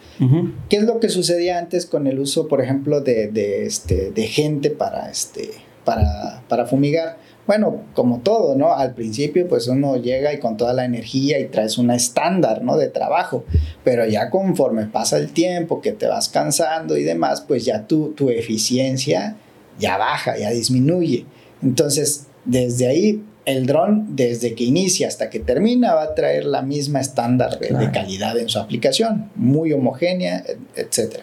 [0.69, 4.27] ¿Qué es lo que sucedía antes con el uso, por ejemplo, de, de, este, de
[4.27, 5.51] gente para, este,
[5.85, 7.19] para, para fumigar?
[7.47, 8.73] bueno, como todo, ¿no?
[8.73, 12.77] Al principio pues uno llega y con toda la energía y traes una estándar, ¿no?
[12.77, 13.45] De trabajo,
[13.85, 18.09] pero ya conforme pasa el tiempo, que te vas cansando y demás, pues ya tu,
[18.13, 19.37] tu eficiencia
[19.79, 21.25] ya baja, ya disminuye.
[21.63, 26.63] Entonces, desde ahí, el dron, desde que inicia hasta que termina, va a traer la
[26.63, 31.21] misma estándar de, calidad en su aplicación, muy homogénea, etc.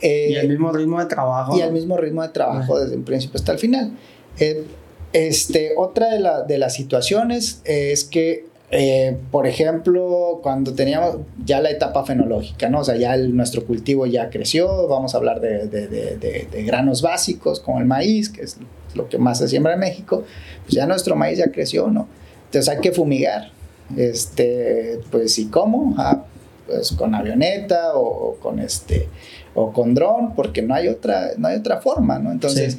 [0.00, 1.58] y el mismo ritmo de trabajo.
[1.58, 3.90] Y el mismo ritmo de trabajo desde el principio hasta el final.
[4.38, 4.64] Eh,
[5.12, 11.70] este, otra de, de las situaciones es que, eh, por ejemplo, cuando teníamos ya la
[11.70, 12.80] etapa fenológica, ¿no?
[12.80, 17.58] O sea, ya nuestro cultivo ya creció, vamos a hablar de, de, de, granos básicos
[17.58, 18.56] como el maíz, que es
[18.96, 20.24] lo que más se siembra en México,
[20.62, 22.08] pues ya nuestro maíz ya creció, ¿no?
[22.46, 23.50] Entonces hay que fumigar.
[23.96, 25.94] Este, pues, ¿y cómo?
[25.98, 26.24] Ah,
[26.66, 29.08] pues con avioneta o, con este
[29.54, 32.78] o con dron porque no hay otra no hay otra forma no entonces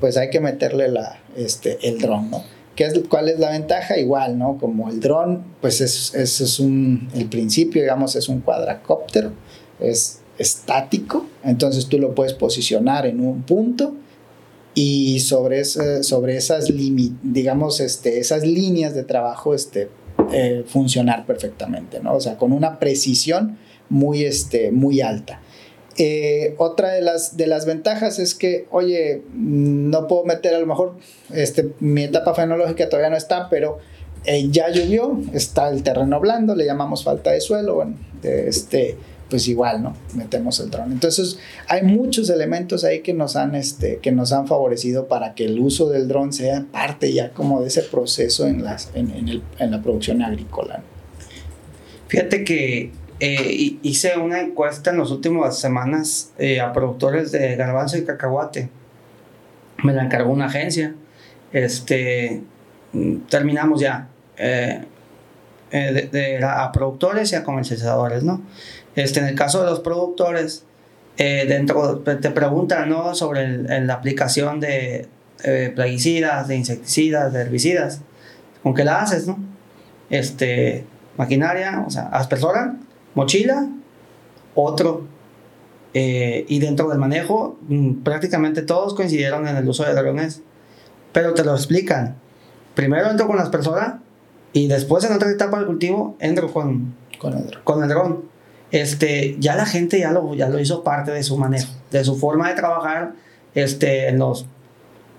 [0.00, 2.42] pues hay que meterle la, este, el dron, ¿no?
[2.76, 3.98] ¿Qué es, ¿Cuál es la ventaja?
[3.98, 4.58] Igual, ¿no?
[4.58, 9.32] Como el dron, pues es, es, es un, el principio, digamos, es un cuadracóptero,
[9.80, 13.94] es estático, entonces tú lo puedes posicionar en un punto
[14.80, 16.68] y sobre, ese, sobre esas,
[17.24, 19.88] digamos, este, esas líneas de trabajo este,
[20.32, 22.14] eh, funcionar perfectamente, ¿no?
[22.14, 25.40] O sea, con una precisión muy, este, muy alta.
[25.96, 30.66] Eh, otra de las, de las ventajas es que, oye, no puedo meter a lo
[30.66, 30.96] mejor,
[31.34, 33.78] este, mi etapa fenológica todavía no está, pero
[34.26, 38.96] eh, ya llovió, está el terreno blando, le llamamos falta de suelo, bueno, este,
[39.28, 39.94] pues igual, ¿no?
[40.14, 40.92] Metemos el dron.
[40.92, 45.44] Entonces, hay muchos elementos ahí que nos han, este, que nos han favorecido para que
[45.44, 49.42] el uso del dron sea parte ya como de ese proceso en, las, en, el,
[49.58, 50.82] en la producción agrícola.
[52.08, 57.98] Fíjate que eh, hice una encuesta en las últimas semanas eh, a productores de garbanzo
[57.98, 58.70] y cacahuate.
[59.84, 60.94] Me la encargó una agencia.
[61.52, 62.42] Este,
[63.28, 64.08] terminamos ya.
[64.38, 64.82] Eh,
[65.70, 68.40] de, a productores y a comercializadores, ¿no?
[68.98, 70.64] Este, en el caso de los productores,
[71.16, 73.14] dentro te preguntan, ¿no?
[73.14, 75.08] Sobre la aplicación de
[75.74, 78.00] plaguicidas, de insecticidas, de herbicidas.
[78.62, 79.38] ¿Con qué la haces, no?
[80.10, 80.84] Este,
[81.16, 82.76] maquinaria, o sea, aspersora,
[83.14, 83.68] mochila,
[84.54, 85.06] otro.
[85.94, 90.42] Eh, y dentro del manejo, mm, prácticamente todos coincidieron en el uso de drones,
[91.12, 92.16] pero te lo explican.
[92.74, 94.00] Primero entro con la aspersora
[94.52, 97.62] y después en otra etapa del cultivo entro con, con, el, dron.
[97.64, 98.27] con el dron.
[98.70, 102.16] Este, ya la gente ya lo, ya lo hizo parte de su manejo, de su
[102.16, 103.14] forma de trabajar
[103.54, 104.46] este, en los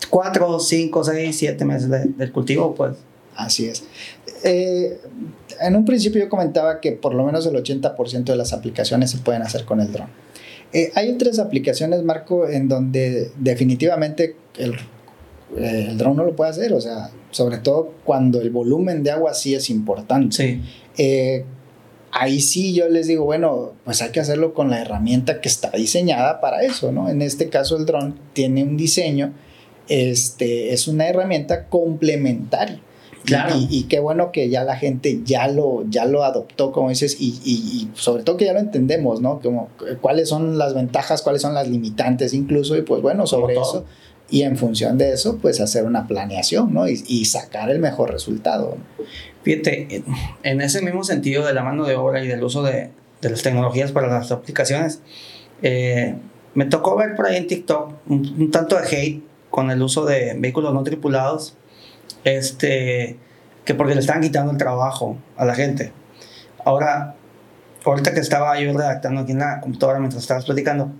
[0.09, 2.95] 4, 5, 6, 7 meses del cultivo, pues.
[3.35, 3.83] Así es.
[4.43, 4.99] Eh,
[5.61, 9.17] en un principio yo comentaba que por lo menos el 80% de las aplicaciones se
[9.17, 10.07] pueden hacer con el dron.
[10.73, 14.73] Eh, hay otras aplicaciones, Marco, en donde definitivamente el,
[15.57, 19.11] eh, el dron no lo puede hacer, o sea, sobre todo cuando el volumen de
[19.11, 20.35] agua sí es importante.
[20.35, 20.61] Sí.
[22.09, 25.49] Eh, ahí sí yo les digo, bueno, pues hay que hacerlo con la herramienta que
[25.49, 27.09] está diseñada para eso, ¿no?
[27.09, 29.33] En este caso el dron tiene un diseño,
[29.87, 32.81] este, es una herramienta complementaria.
[33.25, 33.55] Claro.
[33.69, 37.37] Y, qué bueno que ya la gente ya lo, ya lo adoptó, como dices, y,
[37.43, 39.39] y, sobre todo que ya lo entendemos, ¿no?
[39.41, 39.69] Como
[40.01, 43.85] cuáles son las ventajas, cuáles son las limitantes incluso, y pues bueno, sobre eso,
[44.29, 46.87] y en función de eso, pues hacer una planeación, ¿no?
[46.87, 48.77] Y, sacar el mejor resultado.
[49.43, 50.03] Fíjate,
[50.43, 52.89] en ese mismo sentido de la mano de obra y del uso de,
[53.21, 55.01] de las tecnologías para las aplicaciones,
[55.61, 56.15] eh,
[56.53, 60.35] me tocó ver por ahí en TikTok un tanto de hate con el uso de
[60.37, 61.55] vehículos no tripulados
[62.23, 63.17] este,
[63.65, 65.91] que porque le estaban quitando el trabajo a la gente.
[66.65, 67.15] Ahora,
[67.85, 70.91] ahorita que estaba yo redactando aquí en la computadora mientras estabas platicando,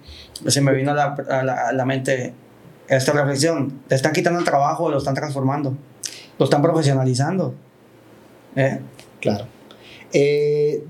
[0.47, 2.33] se me vino a la, a la, mente
[2.89, 3.81] esta reflexión.
[3.89, 5.75] Le están quitando el trabajo, lo están transformando,
[6.37, 7.53] lo están profesionalizando.
[8.55, 8.79] ¿Eh?
[9.21, 9.45] Claro.
[10.11, 10.83] Eh,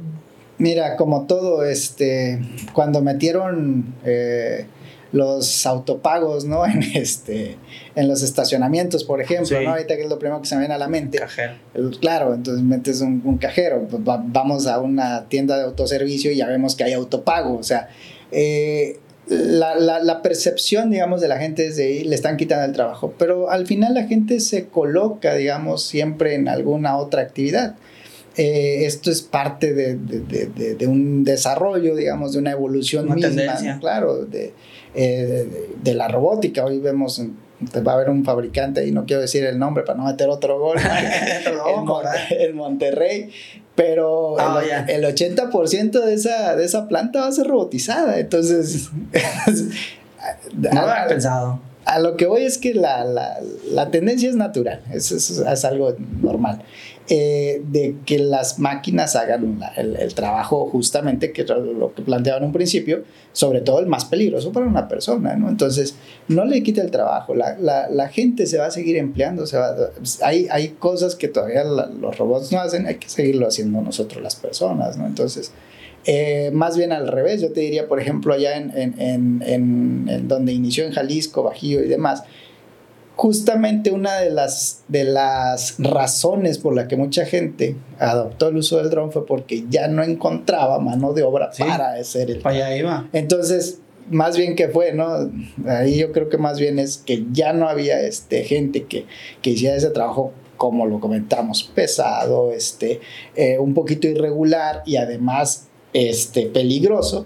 [0.58, 2.40] mira, como todo, este,
[2.74, 3.96] cuando metieron...
[4.06, 4.66] Eh,
[5.12, 6.66] los autopagos, ¿no?
[6.70, 7.58] En, este,
[7.96, 9.72] en los estacionamientos, por ejemplo, ¿no?
[9.72, 11.18] Ahorita que es lo primero que se me viene a la mente.
[11.18, 11.54] Cajero.
[12.00, 16.84] Claro, entonces metes un, cajero, vamos a una tienda de autoservicio y ya vemos que
[16.84, 17.90] hay autopago, o sea,
[18.32, 22.72] eh, la, la, percepción, digamos, de la gente es de ahí, le están quitando el
[22.74, 27.76] trabajo, pero al final la gente se coloca, digamos, siempre en alguna otra actividad.
[28.38, 33.30] Eh, esto es parte de, de, de, un desarrollo, digamos, de una evolución una misma,
[33.30, 33.78] tendencia.
[33.80, 34.54] claro, de,
[34.96, 36.64] eh, de, la robótica.
[36.64, 37.22] Hoy vemos,
[37.86, 40.58] va a haber un fabricante, y no quiero decir el nombre para no meter otro
[40.58, 40.78] gol,
[42.40, 43.30] el, Monterrey,
[43.80, 48.20] pero oh, el, 80% de esa, de esa planta va a ser robotizada.
[48.20, 48.90] Entonces,
[50.52, 51.62] no lo había pensado.
[51.86, 53.38] A lo que voy es que la, la,
[53.72, 56.62] la tendencia es natural, es, es, es algo normal.
[57.12, 62.52] Eh, de que las máquinas hagan el, trabajo justamente que lo que planteaba en un
[62.52, 65.50] principio, sobre todo el más peligroso para una persona, ¿no?
[65.50, 65.96] Entonces,
[66.28, 69.76] no le quite el trabajo, la, la, gente se va a seguir empleando, se va,
[70.22, 74.36] hay, hay cosas que todavía los robots no hacen, hay que seguirlo haciendo nosotros las
[74.36, 75.08] personas, ¿no?
[75.08, 75.52] Entonces,
[76.06, 80.54] eh, más bien al revés, yo te diría, por ejemplo, allá en, en, en donde
[80.54, 82.22] inició en Jalisco, Bajío y demás,
[83.20, 88.78] justamente una de las, de las razones por la que mucha gente adoptó el uso
[88.78, 92.40] del dron fue porque ya no encontraba mano de obra para hacer el...
[92.40, 93.10] Para allá iba.
[93.12, 95.30] Entonces, más bien que fue, ¿no?
[95.68, 99.06] Ahí yo creo que más bien es que ya no había este, gente que,
[99.42, 103.02] que hiciera ese trabajo como lo comentamos, pesado, este,
[103.36, 107.26] eh, un poquito irregular y además este, peligroso,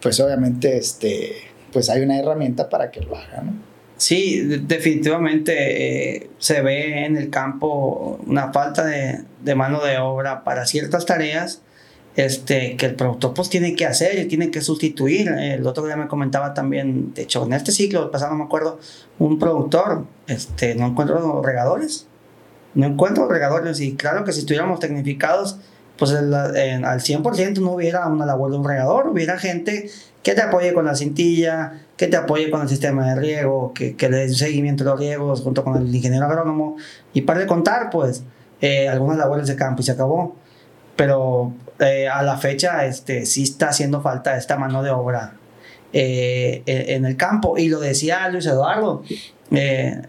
[0.00, 1.34] pues obviamente este,
[1.74, 3.69] pues hay una herramienta para que lo haga, ¿no?
[4.00, 10.64] Sí, definitivamente eh, se ve en el campo una falta de, mano de obra para
[10.64, 11.60] ciertas tareas
[12.16, 15.28] este, que el productor pues tiene que hacer y tiene que sustituir.
[15.28, 18.80] El otro día me comentaba también, de hecho en este ciclo pasado me acuerdo,
[19.18, 22.06] un productor, este, no encuentro regadores,
[22.72, 25.58] no encuentro regadores y claro que si estuviéramos tecnificados
[25.98, 29.90] pues al 100% no hubiera una labor de un regador, hubiera gente
[30.22, 33.94] que te apoye con la cintilla, que te apoye con el sistema de riego, que,
[33.94, 36.78] que le dé seguimiento de los riegos junto con el ingeniero agrónomo
[37.12, 38.24] y para de contar, pues,
[38.62, 40.34] eh, algunas labores de campo y se acabó.
[40.96, 45.34] Pero eh, a la fecha este, sí está haciendo falta esta mano de obra
[45.92, 47.58] eh, en el campo.
[47.58, 49.02] Y lo decía Luis Eduardo
[49.50, 50.00] de,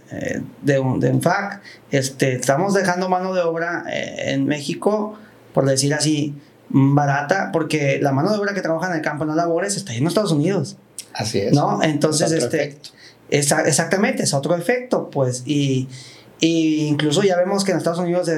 [0.62, 5.16] de UNFAC, este, estamos dejando mano de obra en México,
[5.54, 9.28] por decir así, barata, porque la mano de obra que trabaja en el campo en
[9.28, 10.78] las labores está a Estados Unidos.
[11.14, 11.54] Así es.
[11.54, 11.82] ¿No?
[11.84, 12.78] Entonces, este.
[13.30, 15.44] exactamente, es otro efecto, pues.
[15.46, 15.88] Y,
[16.40, 18.30] y, incluso ya vemos que en Estados Unidos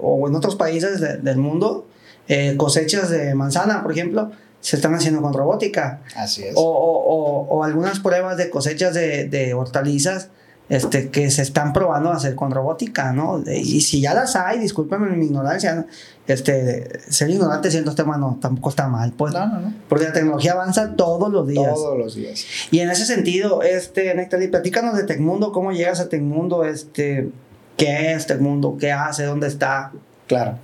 [0.00, 1.86] o en otros países del mundo,
[2.28, 6.00] eh, cosechas de manzana, por ejemplo, se están haciendo con robótica.
[6.16, 6.54] Así es.
[6.56, 10.30] O, o, o algunas pruebas de cosechas de, de hortalizas
[10.68, 13.42] este, que se están probando a hacer con robótica, ¿no?
[13.46, 15.86] Y si ya las hay, discúlpenme mi ignorancia,
[16.26, 19.32] este, ser ignorante siendo este tema no, tampoco está mal, pues.
[19.32, 19.74] No, no, no.
[19.88, 21.72] Porque la tecnología avanza todos los días.
[21.74, 22.44] Todos los días.
[22.70, 27.30] Y en ese sentido, este, Nectali, platícanos de Tecmundo, cómo llegas a Tecmundo, este,
[27.78, 29.92] qué es Tecmundo, qué hace, dónde está.
[30.26, 30.58] Claro.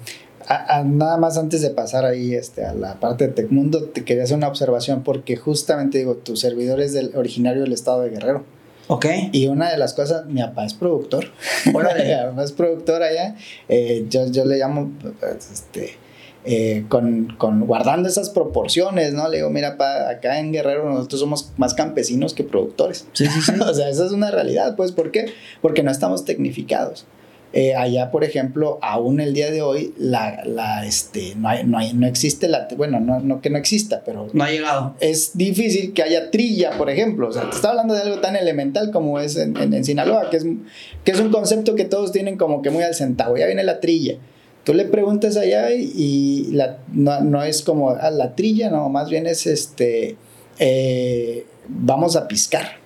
[0.84, 4.36] nada más antes de pasar ahí este, a la parte de Tecmundo, te quería hacer
[4.36, 8.44] una observación porque justamente digo, tu servidor es del originario del estado de Guerrero.
[8.88, 9.06] Ok.
[9.32, 11.26] Y una de las cosas, mi papá es productor.
[11.74, 12.04] Órale.
[12.04, 13.36] mi papá es productor allá.
[13.68, 14.92] Eh, yo, yo le llamo,
[15.52, 15.96] este,
[16.44, 19.28] eh, con, con, guardando esas proporciones, ¿no?
[19.28, 23.06] Le digo, mira, pa, acá en Guerrero nosotros somos más campesinos que productores.
[23.14, 23.52] Sí, sí, sí.
[23.60, 25.32] o sea, esa es una realidad, pues, ¿por qué?
[25.62, 27.06] Porque no estamos tecnificados.
[27.56, 31.78] Eh, allá, por ejemplo, aún el día de hoy, la, la, este, no, hay, no,
[31.78, 34.26] hay, no existe la, bueno, no, no que no exista, pero...
[34.32, 34.96] No ha llegado.
[34.98, 37.28] Es difícil que haya trilla, por ejemplo.
[37.28, 40.38] O sea, te está hablando de algo tan elemental como es en, en, Sinaloa, que
[40.38, 40.46] es,
[41.04, 43.36] que es un concepto que todos tienen como que muy al centavo.
[43.36, 44.16] Ya viene la trilla.
[44.64, 48.88] Tú le preguntas allá y, la, no, no, es como a ah, la trilla, no,
[48.88, 50.16] más bien es este,
[50.58, 52.83] eh, vamos a piscar.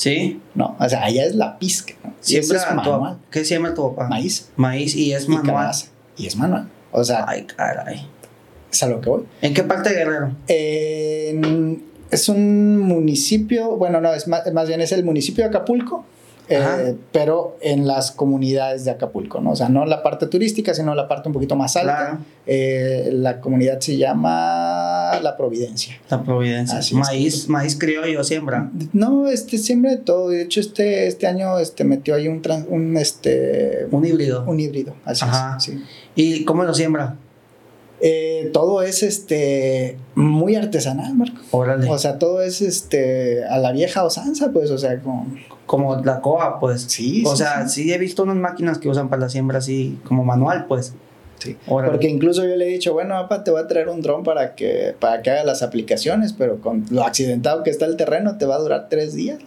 [0.00, 0.40] Sí.
[0.54, 2.14] No, o sea, allá es la pizca, ¿no?
[2.20, 3.18] Siempre es manual.
[3.30, 4.08] ¿Qué se llama tu papá?
[4.08, 4.48] Maíz.
[4.56, 5.74] Maíz y es manual.
[6.16, 6.70] Y, es manual.
[6.90, 7.26] O sea.
[7.28, 8.08] Ay, caray.
[8.72, 9.24] Es a lo que voy.
[9.42, 10.32] ¿En qué parte de Guerrero?
[12.10, 16.06] es un municipio, bueno, no, es más, más bien es el municipio de Acapulco
[16.50, 19.52] eh, pero en las comunidades de Acapulco, ¿no?
[19.52, 22.18] O sea, no la parte turística, sino la parte un poquito más alta.
[22.46, 25.98] Eh, la comunidad se llama La Providencia.
[26.10, 26.80] La Providencia.
[26.98, 28.70] maíz, maíz criollo siembra.
[28.92, 30.30] No, este siembra de todo.
[30.30, 34.44] De hecho, este, este año este, metió ahí un, un, este, un híbrido.
[34.46, 35.64] Un híbrido, así es.
[35.64, 35.84] Sí.
[36.16, 37.16] ¿Y cómo lo siembra?
[38.00, 41.40] Eh, todo es este muy artesanal, Marco.
[41.50, 41.88] Órale.
[41.90, 45.26] O sea, todo es este a la vieja usanza, pues, o sea, como
[45.70, 46.82] como la coa, pues.
[46.88, 47.22] Sí.
[47.24, 47.92] O sea, sí.
[47.92, 50.94] he visto unas máquinas que usan para la siembra así como manual, pues.
[51.38, 51.56] Sí.
[51.64, 54.56] Porque incluso yo le he dicho, bueno, papá, te voy a traer un dron para
[54.56, 58.46] que, para que haga las aplicaciones, pero con lo accidentado que está el terreno te
[58.46, 59.38] va a durar tres días.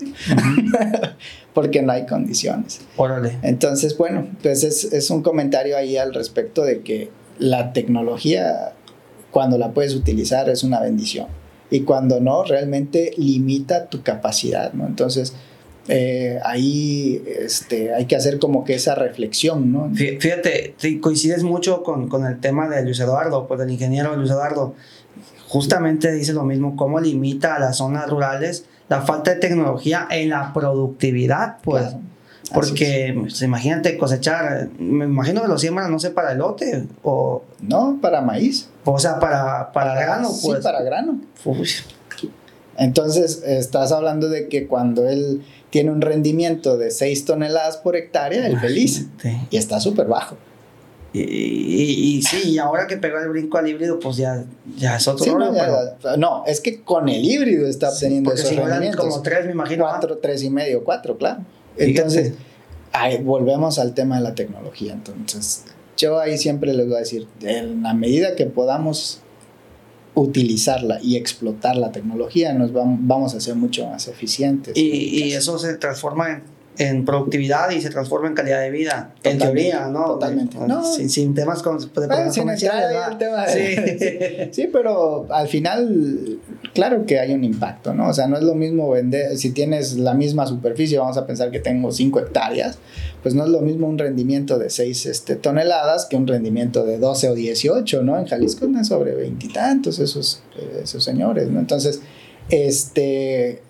[1.54, 2.80] Porque no hay condiciones.
[2.96, 3.38] Órale.
[3.42, 7.12] Entonces, bueno, pues es, es un comentario ahí al respecto de que
[7.44, 8.72] la tecnología,
[9.30, 11.28] cuando la puedes utilizar, es una bendición.
[11.70, 14.88] Y cuando no, realmente limita tu capacidad, ¿no?
[14.88, 15.34] Entonces,
[15.90, 19.92] eh, ahí este, hay que hacer como que esa reflexión, ¿no?
[19.94, 24.76] Fíjate, coincides mucho con, con, el tema de Luis Eduardo, pues del ingeniero Luis Eduardo.
[25.50, 30.30] Justamente dice lo mismo, cómo limita a las zonas rurales la falta de tecnología en
[30.30, 31.88] la productividad, pues.
[32.52, 37.44] Porque pues, imagínate cosechar, me imagino que lo siembran, no sé, para elote o...
[37.62, 38.70] No, para maíz.
[38.84, 40.58] O sea, para, para, grano, pues.
[40.58, 41.22] Sí, para grano.
[42.78, 48.46] Entonces, estás hablando de que cuando él tiene un rendimiento de 6 toneladas por hectárea,
[48.48, 49.08] el feliz.
[49.50, 50.38] Y está súper bajo.
[51.14, 55.38] Y, y, sí, ahora que pegó el brinco al híbrido, pues ya, ya es otro
[56.18, 59.06] no, es que con el híbrido está obteniendo esos si rendimientos.
[59.06, 59.86] como 3, me imagino.
[59.86, 61.42] 4, 3 y medio, 4, claro.
[61.78, 62.34] Entonces,
[62.92, 64.94] ahí, volvemos al tema de la tecnología.
[64.94, 65.66] Entonces,
[65.98, 69.20] yo ahí siempre les voy a decir, en la medida que podamos
[70.16, 74.78] utilizarla y explotar la tecnología, nos vamos a ser mucho más eficientes.
[74.78, 79.14] Y, y eso se transforma en en productividad y se transforma en calidad de vida.
[79.24, 80.06] en teoría, ¿no?
[80.06, 80.58] Totalmente.
[80.96, 83.76] sin, sin, temas con, de bueno, sin entrar tema sí.
[84.52, 84.70] sí.
[84.72, 86.40] pero al final,
[86.74, 88.10] claro que hay un impacto, ¿no?
[88.10, 91.52] O sea, no es lo mismo vender, si tienes la misma superficie, vamos a pensar
[91.52, 92.80] que tengo 5 hectáreas,
[93.22, 96.98] pues no es lo mismo un rendimiento de 6 este, toneladas que un rendimiento de
[96.98, 98.18] 12 o 18, ¿no?
[98.18, 100.42] En Jalisco están sobre veintitantos esos,
[100.82, 101.60] esos señores, ¿no?
[101.60, 102.02] Entonces,
[102.50, 103.62] este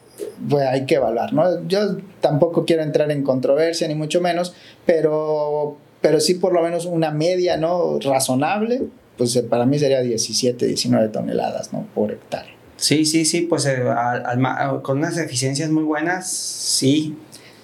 [0.50, 1.68] pues hay que evaluar, ¿no?
[1.68, 4.54] Yo tampoco quiero entrar en controversia, ni mucho menos,
[4.86, 8.00] pero, pero sí por lo menos una media, ¿no?
[8.00, 8.82] Razonable
[9.18, 11.88] pues eh, para mí sería 17, 19 toneladas, ¿no?
[11.94, 12.52] Por hectárea.
[12.78, 13.84] Sí, sí, sí, pues eh,
[14.82, 17.16] con unas eficiencias muy buenas, sí.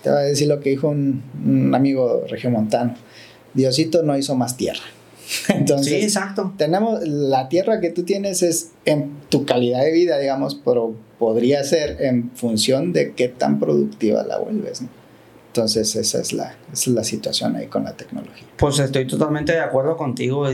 [0.03, 2.95] Te voy a decir lo que dijo un, un amigo regiomontano.
[3.53, 4.83] Diosito no hizo más tierra.
[5.49, 6.53] Entonces, sí, exacto.
[6.57, 11.63] Tenemos, la tierra que tú tienes es en tu calidad de vida, digamos, pero podría
[11.63, 14.81] ser en función de qué tan productiva la vuelves.
[15.47, 18.47] Entonces esa es la, es la situación ahí con la tecnología.
[18.57, 20.47] Pues estoy totalmente de acuerdo contigo.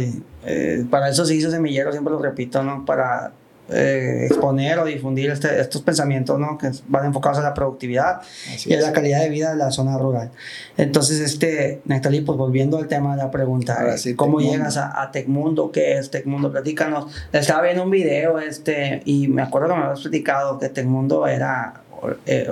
[0.46, 2.86] Eh, para eso se hizo semillero, siempre lo repito, ¿no?
[2.86, 3.34] Para
[3.70, 6.58] eh, exponer o difundir este, estos pensamientos ¿no?
[6.58, 8.22] que van enfocados a la productividad
[8.64, 10.32] y a la calidad de vida de la zona rural.
[10.78, 15.72] Entonces, este, Nectalí, pues volviendo al tema de la pregunta, ¿cómo llegas a, a, Tecmundo?
[15.72, 16.52] ¿Qué es Tecmundo?
[16.52, 17.12] Platícanos.
[17.32, 21.82] Estaba viendo un video este, y me acuerdo que me habías platicado que Tecmundo era...
[22.26, 22.48] Eh,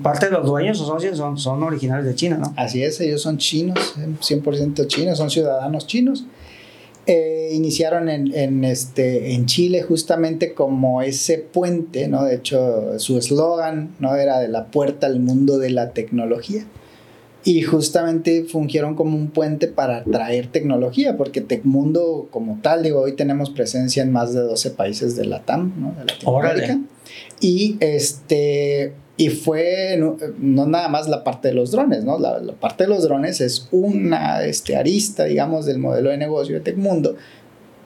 [0.00, 2.54] parte de los dueños o socios son, son originales de China, ¿no?
[2.56, 6.24] Así es, ellos son chinos, 100% chinos, son ciudadanos chinos
[7.06, 12.24] eh, iniciaron en, en, este, en Chile justamente como ese puente, ¿no?
[12.24, 14.14] De hecho, su eslogan, ¿no?
[14.14, 16.64] Era de la puerta al mundo de la tecnología.
[17.44, 23.14] Y justamente fungieron como un puente para traer tecnología, porque Tecmundo como tal, digo, hoy
[23.14, 25.92] tenemos presencia en más de 12 países de la TAM, ¿no?
[25.98, 26.78] De Latinoamérica.
[27.40, 28.92] Y este,
[29.22, 32.18] y fue no, nada más la parte de los drones, ¿no?
[32.18, 36.60] La, parte de los drones es una este, arista, digamos, del modelo de negocio de
[36.60, 37.14] Tecmundo.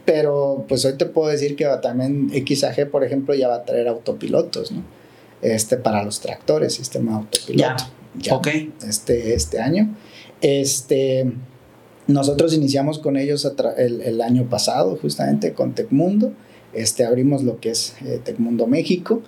[0.07, 3.87] Pero pues hoy te puedo decir que también XAG, por ejemplo, ya va a traer
[3.89, 4.82] autopilotos, ¿no?
[5.43, 7.84] Este, para los tractores, sistema autopiloto.
[8.18, 8.49] Ya, ok.
[8.89, 9.95] Este, este año.
[10.41, 11.30] Este,
[12.07, 16.32] nosotros iniciamos con ellos el, el, año pasado, justamente con Tecmundo.
[16.72, 19.20] Este, abrimos lo que es eh, Tecmundo México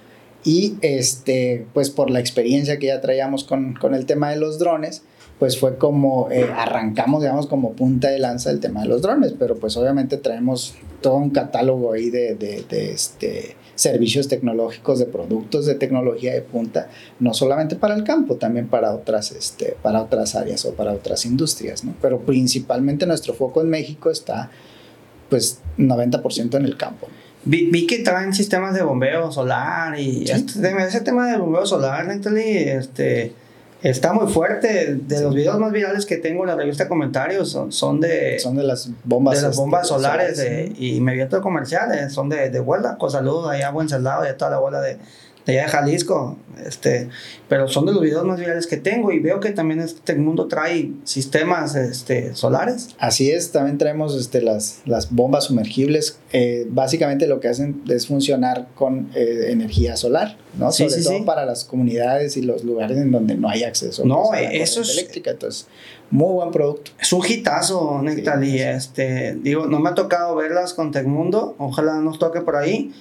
[0.45, 4.59] y este, pues por la experiencia que ya traíamos con, con el tema de los
[4.59, 5.03] drones,
[5.39, 9.35] pues fue como eh, arrancamos, digamos, como punta de lanza el tema de los drones,
[9.39, 15.07] pero pues obviamente traemos todo un catálogo ahí de, de, de este, servicios tecnológicos, de
[15.07, 16.89] productos de tecnología de punta,
[17.21, 21.25] no solamente para el campo, también para otras, este, para otras áreas o para otras
[21.25, 21.95] industrias, ¿no?
[22.03, 24.51] Pero principalmente nuestro foco en México está,
[25.31, 27.07] pues, 90% en el campo.
[27.45, 32.07] Vi, vi, que traen sistemas de bombeo solar y este, ese tema de bombeo solar,
[32.11, 33.33] este,
[33.83, 34.97] está muy fuerte.
[35.07, 38.39] De los videos más virales que tengo en la revista Comentarios son, son de...
[38.39, 40.47] Son de las bombas, de las bombas este, solares,
[40.79, 44.29] y me viento comerciales, son de, de Huelva, con saludos allá a Buen Soldado y
[44.29, 44.99] a toda la bola de,
[45.49, 47.09] de allá de Jalisco, este,
[47.49, 50.47] pero son de los videos más virales que tengo y veo que también este mundo
[50.47, 52.89] trae sistemas este, solares.
[52.99, 58.07] Así es, también traemos este, las, las bombas sumergibles, eh, básicamente lo que hacen es
[58.09, 60.71] funcionar con eh, energía solar, ¿no?
[60.71, 64.43] Sobre todo para las comunidades y los lugares en donde no hay acceso no, a
[64.43, 65.67] la eso es eléctrica, entonces
[66.11, 66.91] muy buen producto.
[67.01, 68.61] Es un hitazo, Nectalí.
[68.61, 72.93] este, digo, no me ha tocado verlas con Tecmundo, ojalá nos toque por ahí.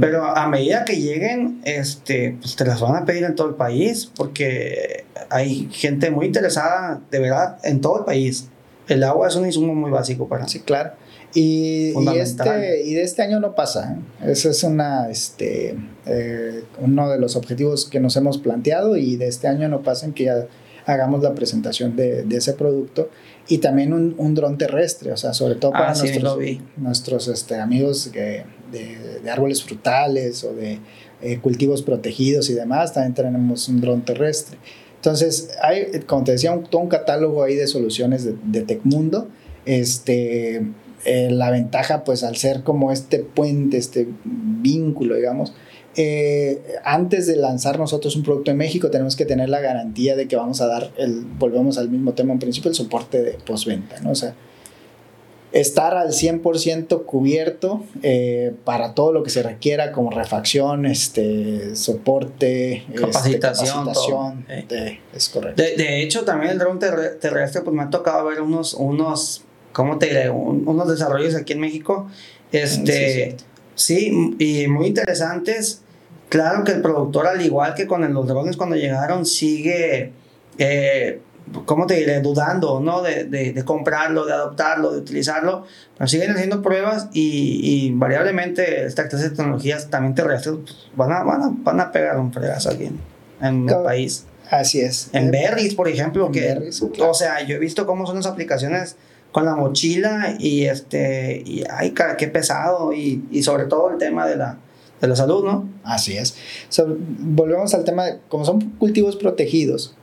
[0.00, 3.54] Pero a medida que lleguen, este, pues te las van a pedir en todo el
[3.54, 8.48] país, porque hay gente muy interesada, de verdad, en todo el país.
[8.88, 10.48] El agua es un insumo muy básico para.
[10.48, 10.92] Sí, claro.
[11.34, 13.98] Y, y, este, y de este año no pasa.
[14.22, 14.30] ¿eh?
[14.30, 19.26] Ese es una, este, eh, uno de los objetivos que nos hemos planteado y de
[19.26, 20.46] este año no pasa en que ya
[20.86, 23.10] hagamos la presentación de, de ese producto
[23.48, 26.38] y también un, un dron terrestre, o sea, sobre todo para ah, nuestros,
[26.76, 28.10] nuestros este, amigos
[28.70, 30.78] de, árboles frutales o de
[31.22, 34.58] eh, cultivos protegidos y demás, también tenemos un dron terrestre.
[34.96, 39.28] Entonces, hay, como te decía, un, todo un catálogo ahí de soluciones de, de Tecmundo.
[39.64, 40.62] Este,
[41.04, 45.52] eh, la ventaja, pues al ser como este puente, este vínculo, digamos,
[45.96, 50.26] eh, antes de lanzar nosotros un producto en México, tenemos que tener la garantía de
[50.26, 54.00] que vamos a dar, el, volvemos al mismo tema en principio, el soporte de postventa,
[54.00, 54.10] ¿no?
[54.10, 54.34] O sea,
[55.60, 62.84] estar al 100% cubierto eh, para todo lo que se requiera como refacción, este, soporte,
[62.88, 64.46] este, capacitación.
[65.14, 65.62] es correcto.
[65.62, 66.80] De, hecho, también el drone
[67.20, 70.30] terrestre, pues me ha tocado ver unos, unos ¿cómo te diré?
[70.30, 72.08] unos desarrollos aquí en México.
[72.52, 73.36] Este,
[73.74, 75.82] sí, y muy interesantes
[76.28, 80.12] Claro que el productor, al igual que con los drones cuando llegaron, sigue,
[80.58, 81.20] eh,
[81.64, 82.20] ¿cómo te diré?
[82.20, 83.02] Dudando, ¿no?
[83.02, 85.64] De, de, comprarlo, de adoptarlo, de utilizarlo.
[85.96, 91.22] Pero siguen haciendo pruebas y, variablemente estas clase de tecnologías también terrestres pues, van, a,
[91.22, 92.90] van, a, van a pegar un fregazo aquí
[93.40, 94.26] en, el país.
[94.50, 95.10] Así es.
[95.12, 96.70] En Berries, por ejemplo, que,
[97.00, 98.96] o sea, yo he visto cómo son las aplicaciones
[99.32, 104.26] con la mochila y este, y ay, qué pesado y, y sobre todo el tema
[104.26, 104.58] de la,
[105.00, 105.68] de la salud, ¿no?
[105.84, 106.36] Así es.
[107.18, 109.94] volvemos al tema de, como son cultivos protegidos,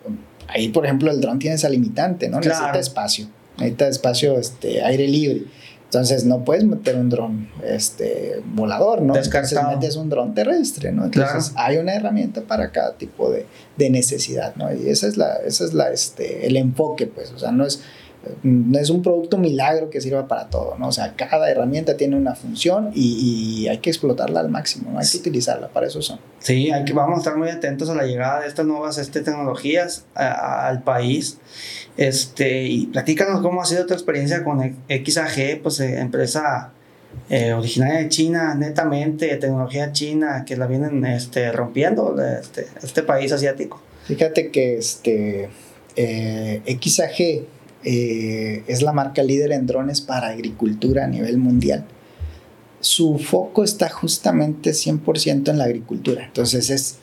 [0.48, 2.39] ahí por ejemplo el dron tiene esa limitante, ¿no?
[2.39, 3.28] Necesita espacio,
[3.58, 5.44] necesita espacio, este, aire libre.
[5.86, 9.16] Entonces no puedes meter un dron este, volador, ¿no?
[9.16, 11.06] Entonces metes un dron terrestre, ¿no?
[11.06, 13.46] Entonces hay una herramienta para cada tipo de,
[13.78, 14.74] de, necesidad, ¿no?
[14.74, 17.84] Y esa es la, esa es la, este, el enfoque, pues, o sea, no es
[18.74, 20.88] es un producto milagro que sirva para todo, ¿no?
[20.88, 24.99] O sea, cada herramienta tiene una función y, hay que explotarla al máximo, ¿no?
[24.99, 26.19] Hay que utilizarla, para eso son.
[26.39, 29.21] Sí, hay que, vamos a estar muy atentos a la llegada de estas nuevas este,
[29.21, 31.38] tecnologías al país.
[31.95, 36.71] Este, y platícanos cómo ha sido tu experiencia con XAG, pues eh, empresa
[37.30, 43.32] eh, originaria de China, netamente, tecnología china, que la vienen este, rompiendo este, este país
[43.32, 43.82] asiático.
[44.05, 45.49] Fíjate que este,
[45.95, 47.45] eh, XAG
[47.86, 51.86] eh, es la marca líder en drones para agricultura a nivel mundial.
[52.79, 56.25] Su foco está justamente 100% en la agricultura.
[56.25, 56.97] Entonces es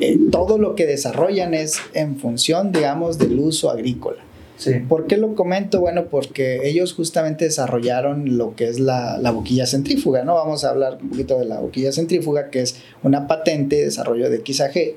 [0.00, 4.18] eh, todo lo que desarrollan es en función, digamos, del uso agrícola.
[4.88, 5.80] ¿Por qué lo comento?
[5.80, 10.34] Bueno, porque ellos justamente desarrollaron lo que es la, la, boquilla centrífuga, ¿no?
[10.34, 14.28] Vamos a hablar un poquito de la boquilla centrífuga, que es una patente de desarrollo
[14.28, 14.96] de XAG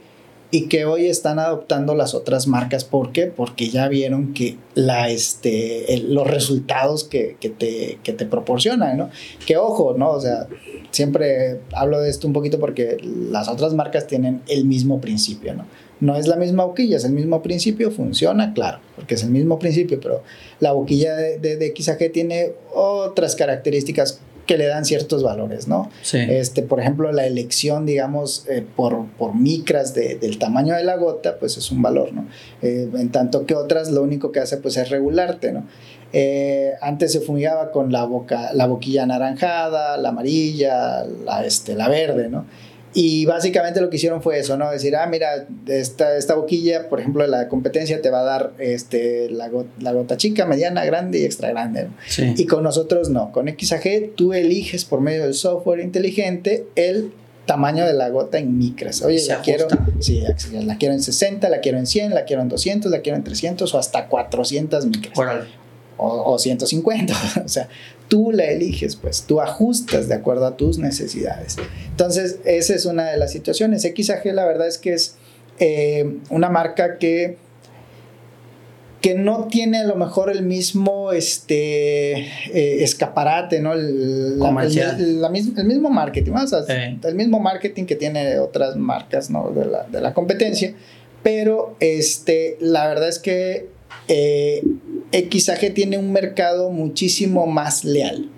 [0.53, 2.83] y que hoy están adoptando las otras marcas.
[2.83, 3.25] ¿Por qué?
[3.25, 9.09] Porque ya vieron que la, este, los resultados que, que, te, que te proporcionan, ¿no?
[9.47, 10.11] Que ojo, ¿no?
[10.11, 10.47] O sea,
[10.91, 15.65] siempre hablo de esto un poquito porque las otras marcas tienen el mismo principio, ¿no?
[15.99, 19.57] No es la misma boquilla, es el mismo principio, funciona, claro, porque es el mismo
[19.57, 20.21] principio, pero
[20.59, 25.89] la boquilla de, de, de XAG tiene otras características que le dan ciertos valores, ¿no?
[26.01, 26.17] Sí.
[26.17, 30.97] Este, por ejemplo, la elección, digamos, eh, por, por, micras de, del tamaño de la
[30.97, 32.27] gota, pues es un valor, ¿no?
[32.61, 35.65] Eh, en tanto que otras lo único que hace, pues es regularte, ¿no?
[36.11, 41.89] Eh, antes se fumigaba con la, boca, la boquilla anaranjada, la amarilla, la, este, la
[41.89, 42.45] verde, ¿no?
[42.93, 44.69] Y básicamente lo que hicieron fue eso, ¿no?
[44.69, 49.29] Decir, ah, mira, esta, esta boquilla, por ejemplo, la competencia te va a dar este,
[49.31, 51.87] la, gota chica, mediana, grande y extra grande.
[52.17, 53.31] Y con nosotros no.
[53.31, 57.11] Con XAG tú eliges por medio del software inteligente el
[57.45, 59.01] tamaño de la gota en micras.
[59.01, 59.67] Oye, la quiero,
[59.99, 63.17] sí, la quiero en 60, la quiero en 100, la quiero en 200, la quiero
[63.17, 65.19] en 300 o hasta 400 micras.
[65.97, 67.13] O, o 150.
[67.45, 67.69] o sea,
[68.13, 71.55] tú la eliges, pues tú ajustas de acuerdo a tus necesidades.
[71.89, 73.81] Entonces, esa es una de las situaciones.
[73.81, 75.15] XAG la verdad es que es
[75.57, 77.37] eh, una marca que
[79.01, 83.73] que no tiene a lo mejor el mismo este, eh, escaparate, ¿no?
[83.73, 84.37] El,
[85.57, 86.33] el, mismo marketing,
[87.03, 89.49] el mismo marketing que tiene otras marcas ¿no?
[89.49, 90.75] de, la, de la competencia,
[91.23, 93.69] pero este, la verdad es que
[94.07, 94.63] eh,
[95.13, 98.29] XAG tiene un mercado muchísimo más leal.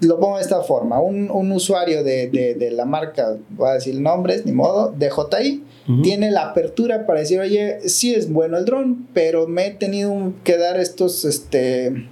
[0.00, 4.52] Lo pongo de esta forma, un, usuario de, la marca, voy a decir nombres, ni
[4.52, 5.64] modo, de JI,
[6.02, 10.34] tiene la apertura para decir, oye, sí es bueno el dron, pero me he tenido
[10.44, 12.06] que dar estos este,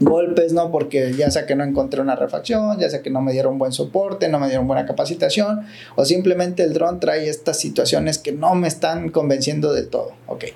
[0.00, 0.70] golpes, ¿no?
[0.70, 3.72] Porque ya sea que no encontré una refacción, ya sea que no me dieron buen
[3.72, 5.62] soporte, no me dieron buena capacitación,
[5.94, 10.12] o simplemente el dron trae estas situaciones que no me están convenciendo del todo.
[10.26, 10.46] Ok.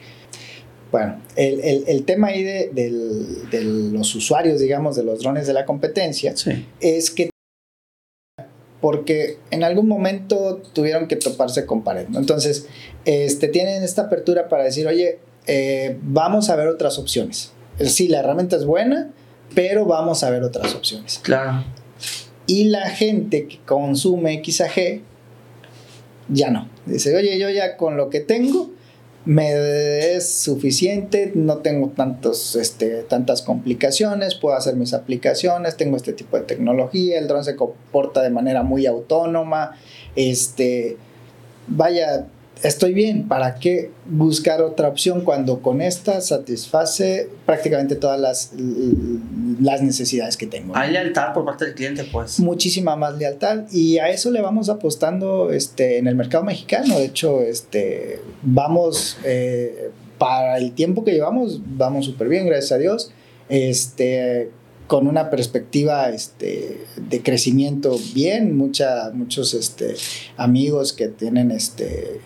[0.91, 2.91] Bueno, el, tema ahí de,
[3.93, 6.35] los usuarios, digamos, de los drones de la competencia,
[6.81, 7.31] es que
[8.81, 12.67] porque en algún momento tuvieron que toparse con pared, Entonces,
[13.05, 17.53] este, tienen esta apertura para decir, oye, eh, vamos a ver otras opciones.
[17.79, 19.11] Sí, la herramienta es buena,
[19.55, 21.21] pero vamos a ver otras opciones.
[21.23, 21.65] Claro.
[22.47, 25.03] Y la gente que consume XAG,
[26.29, 26.69] ya no.
[26.87, 28.71] Dice, oye, yo ya con lo que tengo,
[29.25, 36.13] me es suficiente, no tengo tantos, este, tantas complicaciones, puedo hacer mis aplicaciones, tengo este
[36.13, 39.77] tipo de tecnología, el dron se comporta de manera muy autónoma,
[40.17, 40.97] este,
[41.67, 42.27] vaya,
[42.63, 48.53] estoy bien, ¿para qué buscar otra opción cuando con esta satisface prácticamente todas las,
[49.61, 50.77] las necesidades que tengo?
[50.77, 52.41] Hay lealtad por parte del cliente, pues.
[52.41, 56.99] Muchísima más lealtad y a eso le vamos apostando este, en el mercado mexicano.
[56.99, 62.79] De hecho, este, vamos, eh, para el tiempo que llevamos, vamos súper bien, gracias a
[62.79, 63.13] Dios.
[63.49, 64.51] Este,
[64.91, 69.95] con una perspectiva este, de crecimiento bien, mucha, muchos este,
[70.37, 72.21] amigos que tienen este,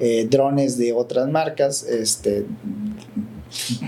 [0.00, 2.44] eh, drones de otras marcas, este,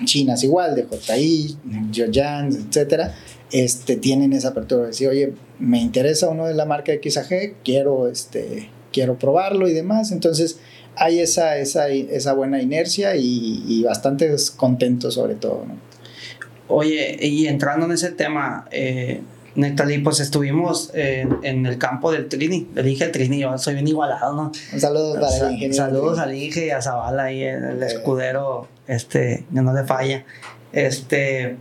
[0.05, 1.57] chinas igual, de JI,
[1.95, 3.15] Joyan, etcétera,
[3.53, 8.09] este, tienen esa apertura de decir, oye, me interesa uno de la marca XAG, quiero,
[8.09, 10.13] este, quiero probarlo y demás.
[10.13, 10.59] Entonces,
[10.97, 15.65] hay esa, esa, esa buena inercia y, bastante contentos sobre todo.
[16.69, 19.21] Oye, y entrando en ese tema, eh,
[19.55, 24.35] Nectalí, pues estuvimos en, el campo del Trini, le dije Trini, yo soy bien igualado,
[24.35, 24.53] ¿no?
[24.73, 25.75] Un saludo para el ingeniero.
[25.75, 30.25] Saludos al Inge y a Zavala ahí, el, escudero, este, que no le falla.
[30.73, 31.57] Este,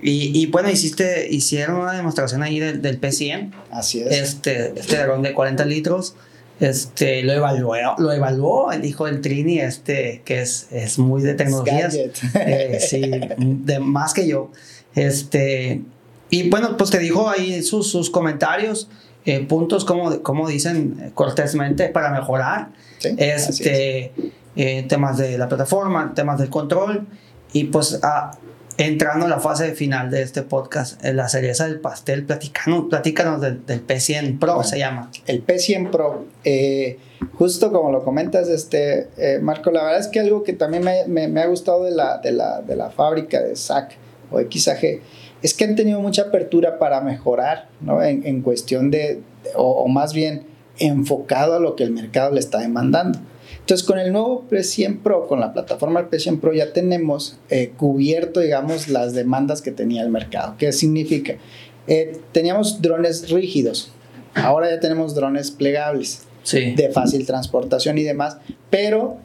[0.00, 3.52] Y, bueno, hiciste, hicieron una demostración ahí del, del P100.
[3.70, 4.12] Así es.
[4.12, 6.16] Este, este dron de 40 litros.
[6.62, 11.34] Este, lo evaluó, lo evaluó el hijo del Trini, este, que es, es muy de
[11.34, 11.94] tecnologías.
[11.94, 13.02] Eh, sí,
[13.38, 14.50] de más que yo.
[14.94, 15.80] Este,
[16.32, 18.88] y bueno, pues te dijo ahí sus, sus comentarios,
[19.26, 22.70] eh, puntos, como, como dicen cortésmente, para mejorar.
[23.02, 24.12] este,
[24.56, 27.06] eh, temas de la plataforma, temas del control.
[27.52, 28.30] Y pues a,
[28.78, 33.42] entrando a la fase final de este podcast, en la cereza del pastel, platícanos, platícanos
[33.42, 35.10] del, del P100 Pro, se llama.
[35.26, 36.98] El P100 Pro, eh,
[37.34, 41.28] justo como lo comentas, este, eh, Marco, la verdad es que algo que también me,
[41.28, 43.98] me, ha gustado de la, de, la, de la fábrica de SAC
[44.30, 45.00] o XAG
[45.42, 48.02] es que han tenido mucha apertura para mejorar, ¿no?
[48.02, 49.20] En, en cuestión de,
[49.54, 50.44] o, o más bien
[50.78, 53.18] enfocado a lo que el mercado le está demandando.
[53.60, 58.40] Entonces, con el nuevo P100 Pro, con la plataforma P100 Pro, ya tenemos eh, cubierto,
[58.40, 60.56] digamos, las demandas que tenía el mercado.
[60.58, 61.34] ¿Qué significa?
[61.86, 63.92] Eh, teníamos drones rígidos,
[64.34, 68.38] ahora ya tenemos drones plegables, de fácil transportación y demás,
[68.68, 69.18] pero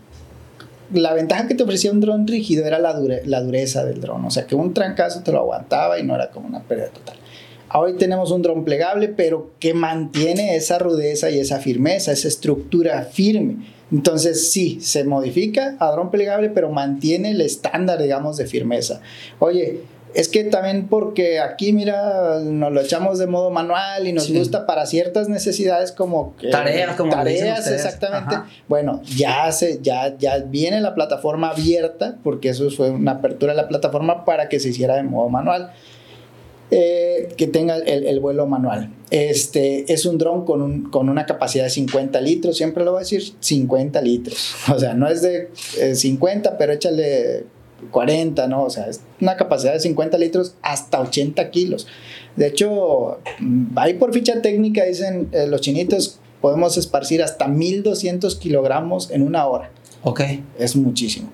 [0.94, 4.32] la ventaja que te ofrecía un dron rígido era la, la dureza del dron, o
[4.32, 7.18] sea que un trancazo te lo aguantaba y no era como una pérdida total.
[7.74, 13.04] Hoy tenemos un dron plegable, pero que mantiene esa rudeza y esa firmeza, esa estructura
[13.04, 13.58] firme.
[13.92, 19.02] Entonces sí, se modifica a dron plegable, pero mantiene el estándar, digamos, de firmeza.
[19.40, 19.82] Oye,
[20.18, 24.66] es que también porque aquí, mira, nos lo echamos de modo manual y nos gusta
[24.66, 28.36] para ciertas necesidades como que, tareas, como tareas, exactamente.
[28.68, 33.58] Bueno, ya se, ya, ya viene la plataforma abierta, porque eso fue una apertura de
[33.58, 35.72] la plataforma para que se hiciera de modo manual.
[36.72, 38.92] Eh, que tenga el, vuelo manual.
[39.12, 42.98] Este es un dron con, un, con, una capacidad de 50 litros, siempre lo voy
[42.98, 44.56] a decir 50 litros.
[44.74, 45.50] O sea, no es de
[45.96, 47.46] 50, eh, pero échale
[47.92, 48.64] 40, ¿no?
[48.64, 51.88] O sea, es una capacidad de 50 litros hasta 80 kilos.
[52.36, 58.36] De hecho, mm, ahí por ficha técnica dicen eh, los chinitos, podemos esparcir hasta 1200
[58.36, 59.72] kilogramos en una hora.
[60.04, 60.22] Ok.
[60.60, 61.30] Es muchísimo.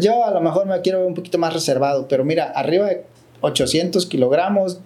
[0.00, 3.04] Yo a lo mejor me quiero ver un poquito más reservado, pero mira, arriba de
[3.40, 4.80] 800 kilogramos.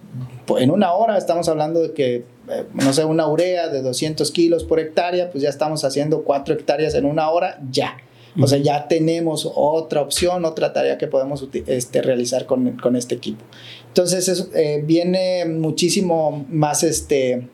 [0.57, 4.63] En una hora estamos hablando de que, eh, no sé, una urea de 200 kilos
[4.63, 7.97] por hectárea, pues ya estamos haciendo 4 hectáreas en una hora, ya.
[8.37, 13.15] O sea, ya tenemos otra opción, otra tarea que podemos este, realizar con, con, este
[13.15, 13.43] equipo.
[13.87, 17.47] Entonces, eh, viene muchísimo más este,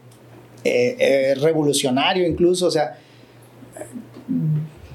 [0.63, 2.97] eh, revolucionario incluso, o sea,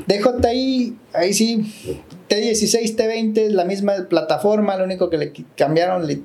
[0.06, 1.64] DJI, ahí sí,
[2.28, 6.20] T16, T20 es la misma plataforma, lo único que le cambiaron, le,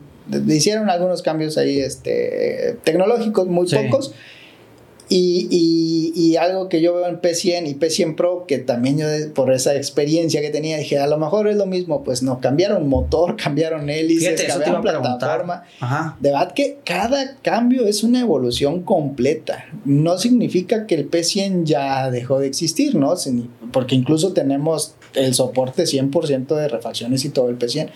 [0.47, 4.13] hicieron algunos cambios ahí este, tecnológicos, muy pocos.
[5.07, 9.53] Y, y, algo que yo veo en P100 y P100 Pro, que también yo por
[9.53, 13.35] esa experiencia que tenía, dije, a lo mejor es lo mismo, pues no, cambiaron motor,
[13.41, 15.63] cambiaron hélices, cambiaron plataforma.
[16.19, 19.65] De verdad que cada cambio es una evolución completa.
[19.85, 23.15] No significa que el P100 ya dejó de existir, ¿no?
[23.71, 27.89] Porque incluso tenemos el soporte 100% de refacciones y todo el P100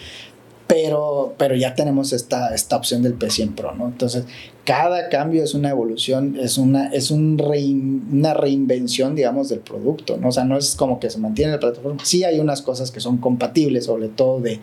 [0.69, 3.87] pero, pero ya tenemos esta, esta opción del P100 Pro, ¿no?
[3.87, 4.25] Entonces,
[4.65, 7.41] cada cambio es una evolución, es, una, es un
[8.13, 10.27] una reinvención, digamos, del producto, ¿no?
[10.27, 12.05] O sea, no es como que se mantiene la plataforma.
[12.05, 14.59] Sí hay unas cosas que son compatibles, sobre todo de,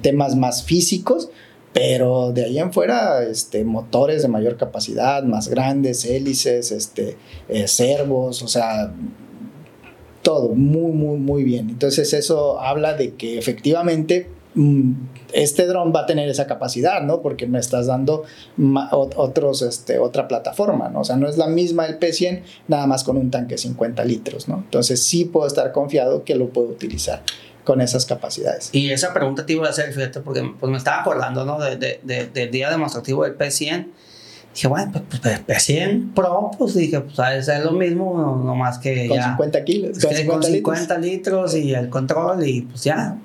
[0.00, 1.30] temas más físicos,
[1.72, 7.16] pero de ahí en fuera, este, motores de mayor capacidad, más grandes, hélices, este,
[7.48, 8.94] eh, servos, o sea,
[10.22, 11.70] todo muy, muy, muy bien.
[11.70, 14.94] Entonces eso habla de que efectivamente Mm,
[15.32, 17.22] este dron va a tener esa capacidad, ¿no?
[17.22, 18.24] Porque me estás dando
[18.92, 21.00] otros, este, otra plataforma, ¿no?
[21.00, 24.04] O sea, no es la misma el P100, nada más con un tanque de 50
[24.04, 24.56] litros, ¿no?
[24.56, 27.22] Entonces sí puedo estar confiado que lo puedo utilizar
[27.64, 28.70] con esas capacidades.
[28.72, 31.60] Y esa pregunta te iba a hacer, fíjate, porque pues me estaba acordando, ¿no?
[31.60, 33.86] De, de, del día demostrativo del P100.
[34.54, 38.78] Dije, bueno, pues, pues P100 Pro, pues dije, pues a es lo mismo, no, más
[38.78, 39.98] que con 50 kilos.
[40.00, 43.16] Con 50, 50 litros y el control y pues ya,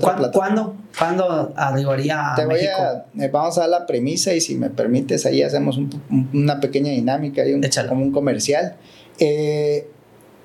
[0.00, 4.54] ¿Cuándo, ¿Cuándo, arribaría a Te voy A, eh, vamos a dar la premisa y si
[4.54, 5.80] me permites ahí hacemos
[6.32, 8.76] una pequeña dinámica y un, como un comercial.
[9.18, 9.88] Eh,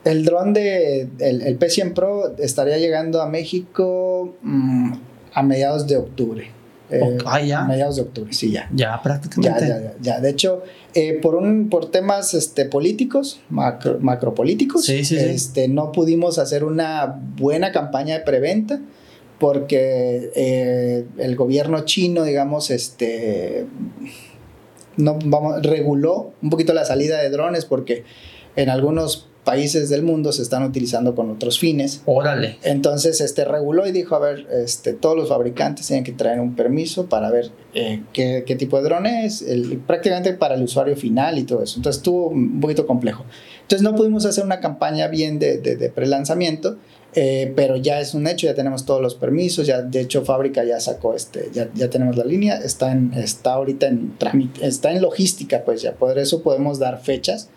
[0.04, 4.94] el dron de el, P100 Pro estaría llegando a México mm,
[5.34, 6.52] a mediados de octubre.
[6.90, 7.62] Eh, ah, ya.
[7.62, 8.70] A mediados de octubre, sí, ya.
[8.74, 9.68] Ya, prácticamente.
[9.68, 10.20] Ya, ya, ya.
[10.20, 10.64] De hecho,
[11.22, 18.18] por, un, por temas este, políticos, macro, macropolíticos, este, no pudimos hacer una buena campaña
[18.18, 18.80] de preventa
[19.40, 23.66] porque eh, el gobierno chino, digamos, este,
[24.98, 28.04] no, vamos, reguló un poquito la salida de drones porque
[28.56, 32.02] en algunos países del mundo se están utilizando con otros fines.
[32.06, 32.58] Órale.
[32.64, 36.56] Entonces, este reguló y dijo, a ver, este, todos los fabricantes tienen que traer un
[36.56, 40.96] permiso para ver eh, qué, qué, tipo de drone es, el, prácticamente para el usuario
[40.96, 41.78] final y todo eso.
[41.78, 43.26] Entonces, estuvo un poquito complejo.
[43.62, 46.78] Entonces, no pudimos hacer una campaña bien de, de, de pre-lanzamiento.
[47.16, 50.64] Eh, pero ya es un hecho, ya tenemos todos los permisos, ya de hecho fábrica
[50.64, 54.92] ya sacó este, ya, ya tenemos la línea, está, en, está ahorita en trámite, está
[54.92, 57.50] en logística, pues ya por eso podemos dar fechas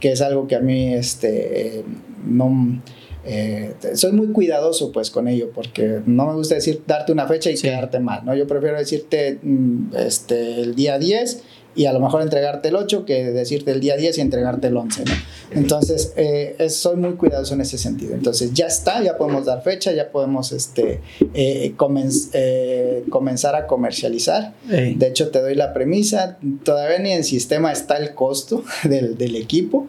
[0.00, 1.84] que es algo que a mí este,
[2.26, 2.80] no...
[3.22, 7.50] Eh, soy muy cuidadoso pues con ello porque no me gusta decir darte una fecha
[7.50, 7.64] y sí.
[7.64, 8.34] quedarte mal, ¿no?
[8.34, 11.42] Yo prefiero decirte mm, este, el día 10
[11.74, 14.76] y a lo mejor entregarte el 8 que decirte el día 10 y entregarte el
[14.76, 15.12] 11, ¿no?
[15.52, 18.14] Entonces, eh, es, soy muy cuidadoso en ese sentido.
[18.14, 21.00] Entonces, ya está, ya podemos dar fecha, ya podemos este,
[21.34, 24.54] eh, comen eh, comenzar a comercializar.
[24.68, 29.36] De hecho, te doy la premisa, todavía ni en sistema está el costo del, del
[29.36, 29.86] equipo.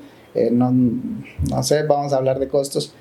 [0.52, 2.94] no, no sé, vamos a hablar de costos.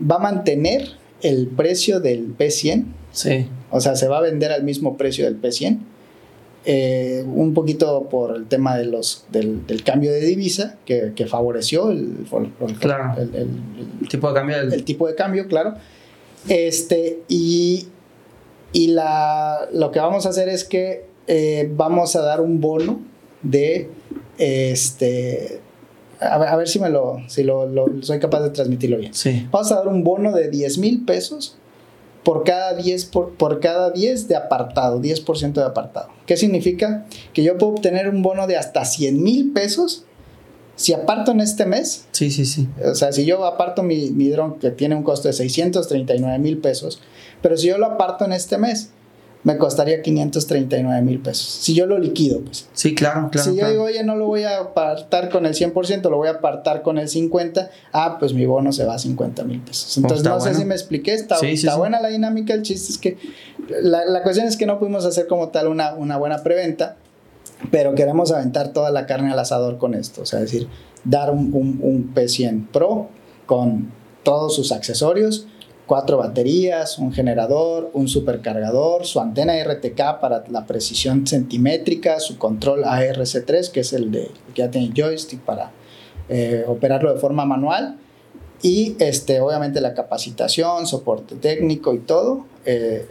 [0.00, 0.88] Va a mantener
[1.22, 2.84] el precio del P100.
[3.12, 3.46] Sí.
[3.70, 5.93] O sea, se va a vender al mismo precio del P100
[6.66, 11.26] eh, un poquito por el tema de los, del, del cambio de divisa que, que
[11.26, 12.26] favoreció el,
[12.60, 13.20] el, claro.
[13.20, 14.60] el, el, tipo de cambio.
[14.60, 15.74] El tipo de cambio, claro.
[16.48, 17.88] Este, y,
[18.72, 23.00] y la, lo que vamos a hacer es que eh, vamos a dar un bono
[23.42, 23.90] de
[24.38, 25.60] este
[26.20, 29.12] a ver, a ver, si me lo, si lo, lo, soy capaz de transmitirlo bien.
[29.12, 29.46] Sí.
[29.50, 31.58] Vamos a dar un bono de 10 mil pesos
[32.24, 36.08] por cada 10, por, por cada 10 de apartado, 10% de apartado.
[36.26, 37.06] ¿Qué significa?
[37.32, 40.04] Que yo puedo obtener un bono de hasta 100 mil pesos
[40.76, 42.06] si aparto en este mes.
[42.10, 42.68] Sí, sí, sí.
[42.84, 46.58] O sea, si yo aparto mi, mi dron que tiene un costo de 639 mil
[46.58, 47.00] pesos,
[47.42, 48.90] pero si yo lo aparto en este mes,
[49.44, 51.46] me costaría 539 mil pesos.
[51.46, 52.66] Si yo lo liquido, pues.
[52.72, 53.50] Sí, claro, claro.
[53.50, 56.32] Si yo digo, oye, no lo voy a apartar con el 100%, lo voy a
[56.32, 59.98] apartar con el 50%, ah, pues mi bono se va a 50 mil pesos.
[59.98, 60.52] Entonces, no bueno.
[60.52, 61.78] sé si me expliqué, está, sí, sí, está sí.
[61.78, 63.18] buena la dinámica, el chiste es que
[63.82, 66.96] la, la, cuestión es que no pudimos hacer como tal una, una buena preventa,
[67.70, 70.68] pero queremos aventar toda la carne al asador con esto, o sea, es decir,
[71.04, 73.08] dar un, un, un P100 Pro
[73.44, 73.92] con
[74.22, 75.46] todos sus accesorios,
[75.86, 82.84] cuatro baterías, un generador, un supercargador, su antena RTK para la precisión centimétrica, su control
[82.84, 85.72] ARC3, que es el de que ya tiene joystick para
[86.28, 87.98] eh, operarlo de forma manual.
[88.62, 93.06] Y este, obviamente la capacitación, soporte técnico y todo eh,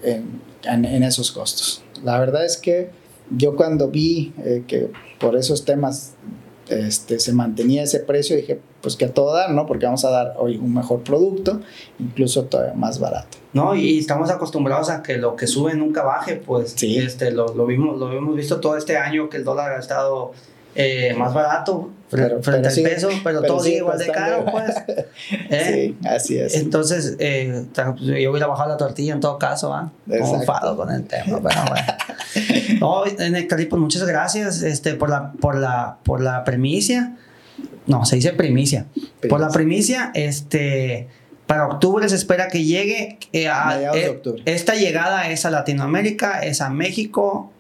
[0.64, 1.84] en, en, esos costos.
[2.04, 2.90] La verdad es que
[3.30, 6.13] yo cuando vi eh, que por esos temas
[6.70, 9.66] este, se mantenía ese precio, dije, pues que a todo dar, ¿no?
[9.66, 11.62] Porque vamos a dar hoy un mejor producto,
[12.00, 13.38] incluso todavía más barato.
[13.54, 16.98] No, y estamos acostumbrados a que lo que sube nunca baje, pues sí.
[16.98, 20.32] este, lo, lo, vimos, lo hemos visto todo este año que el dólar ha estado
[20.76, 24.46] eh, más barato pero, frente pero al peso, pero, pero todo sigue igual de caro,
[24.46, 24.76] pues.
[25.50, 25.96] ¿eh?
[26.02, 26.56] Sí, así es.
[26.56, 27.66] Entonces, eh,
[27.98, 29.74] yo hubiera bajado la tortilla en todo caso.
[30.08, 30.20] ¿eh?
[30.20, 33.06] Confado con el tema, pero bueno.
[33.20, 37.18] no, Nectarí, pues muchas gracias este, por, la, por, la, por la primicia.
[37.86, 38.86] No, se dice primicia.
[38.94, 39.30] primicia.
[39.30, 41.08] Por la primicia, este
[41.48, 46.62] para octubre se espera que llegue eh, a, eh, esta llegada es a Latinoamérica, es
[46.62, 47.52] a México.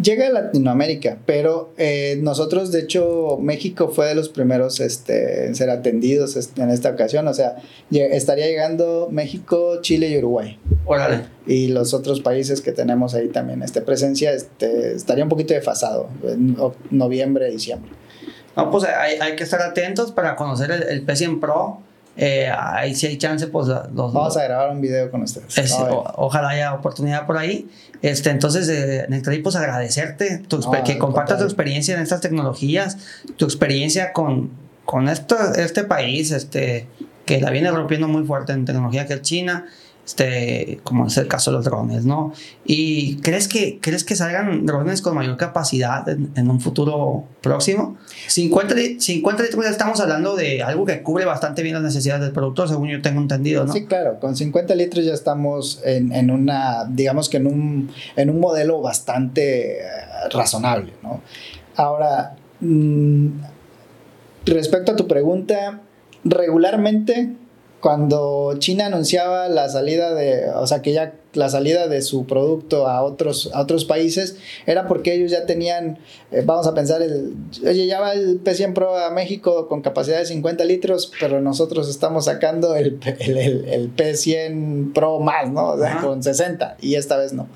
[0.00, 5.54] Llega a Latinoamérica, pero eh, nosotros, de hecho, México fue de los primeros este, en
[5.54, 7.28] ser atendidos en esta ocasión.
[7.28, 7.56] O sea,
[7.90, 10.58] estaría llegando México, Chile y Uruguay.
[10.84, 11.24] Órale.
[11.46, 16.08] Y los otros países que tenemos ahí también, este, presencia, este, estaría un poquito desfasado,
[16.24, 16.56] en
[16.90, 17.90] noviembre, diciembre.
[18.56, 21.80] No, pues hay, hay, que estar atentos para conocer el, el P100 Pro.
[22.16, 25.58] Eh, ahí si hay chance, pues los, vamos a grabar un video con ustedes.
[25.58, 27.68] Es, o, ojalá haya oportunidad por ahí.
[28.02, 32.98] Este, entonces, eh, pues agradecerte tu, no, que compartas tu experiencia en estas tecnologías,
[33.36, 34.50] tu experiencia con,
[34.84, 36.86] con esto, este país, este,
[37.24, 39.66] que la viene rompiendo muy fuerte en tecnología que es China
[40.04, 42.32] este, como es el caso de los drones, ¿no?
[42.64, 47.96] ¿Y crees que, crees que salgan drones con mayor capacidad en, en un futuro próximo?
[48.28, 52.32] 50, 50 litros ya estamos hablando de algo que cubre bastante bien las necesidades del
[52.32, 53.72] productor, según yo tengo entendido, ¿no?
[53.72, 58.30] Sí, claro, con 50 litros ya estamos en, en una, digamos que en un, en
[58.30, 59.78] un modelo bastante
[60.26, 61.22] uh, razonable, ¿no?
[61.76, 63.28] Ahora, mmm,
[64.44, 65.80] respecto a tu pregunta,
[66.24, 67.32] regularmente
[67.84, 72.88] cuando China anunciaba la salida de, o sea, que ya la salida de su producto
[72.88, 75.98] a otros, a otros países, era porque ellos ya tenían,
[76.32, 80.16] eh, vamos a pensar, el, oye, ya va el P100 Pro a México con capacidad
[80.16, 85.72] de 50 litros, pero nosotros estamos sacando el, el, el, el P100 Pro más, ¿no?
[85.72, 87.48] O sea, con 60, y esta vez no.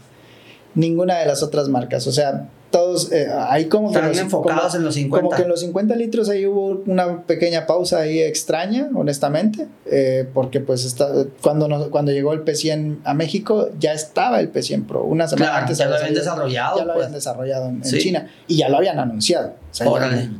[0.74, 4.62] Ninguna de las otras marcas, o sea, todos eh, ahí como Están que los- enfocados
[4.72, 5.24] como- en los 50.
[5.24, 10.28] como que en los 50 litros ahí hubo una pequeña pausa ahí extraña, honestamente, eh,
[10.34, 11.08] porque pues está,
[11.42, 15.46] cuando, nos- cuando llegó el P100 a México ya estaba el P100 Pro, una semana
[15.50, 17.04] Claro, antes ya lo había habían salido- desarrollado, Ya lo pues.
[17.06, 17.98] habían desarrollado en, en Sí.
[17.98, 19.54] China y ya lo habían anunciado.
[19.70, 19.86] O sea,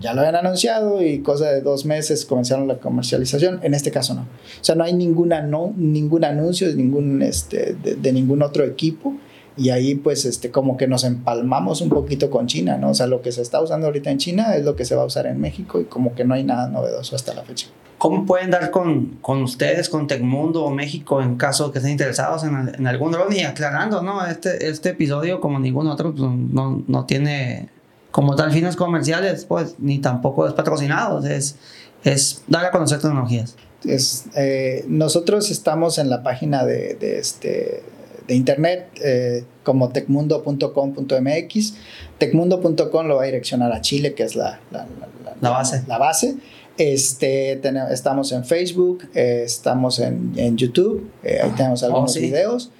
[0.01, 3.61] ya, lo habían anunciado y cosa de dos meses comenzaron la comercialización.
[3.63, 4.23] En este caso no.
[4.23, 8.65] O sea, no hay ninguna, no, ningún anuncio de ningún, este, de, de ningún otro
[8.65, 9.15] equipo.
[9.59, 12.91] Y ahí pues este, como que nos empalmamos un poquito con China, ¿no?
[12.91, 15.03] O sea, lo que se está usando ahorita en China es lo que se va
[15.03, 17.67] a usar en México y como que no hay nada novedoso hasta la fecha.
[17.99, 22.45] ¿Cómo pueden dar con, con ustedes, con Tecmundo o México, en caso que estén interesados
[22.45, 23.33] en, en algún dron?
[23.33, 24.25] Y aclarando, ¿no?
[24.25, 27.71] Este, este episodio, como ningún otro, pues, no, no tiene
[28.13, 31.27] como tal fines comerciales, pues, ni tampoco es patrocinado.
[31.27, 31.57] Es,
[32.05, 33.57] es dar a conocer tecnologías.
[33.85, 37.83] Es, eh, nosotros estamos en la página de, de este,
[38.29, 41.75] de internet eh, como tecmundo.com.mx.
[42.19, 45.83] Tecmundo.com lo va a direccionar a Chile, que es la, la, la- La base.
[45.87, 46.37] La base.
[46.77, 52.15] Este, tene- estamos en Facebook, eh, estamos en, en YouTube, eh, ahí tenemos algunos Oh,
[52.15, 52.21] sí.
[52.21, 52.71] videos.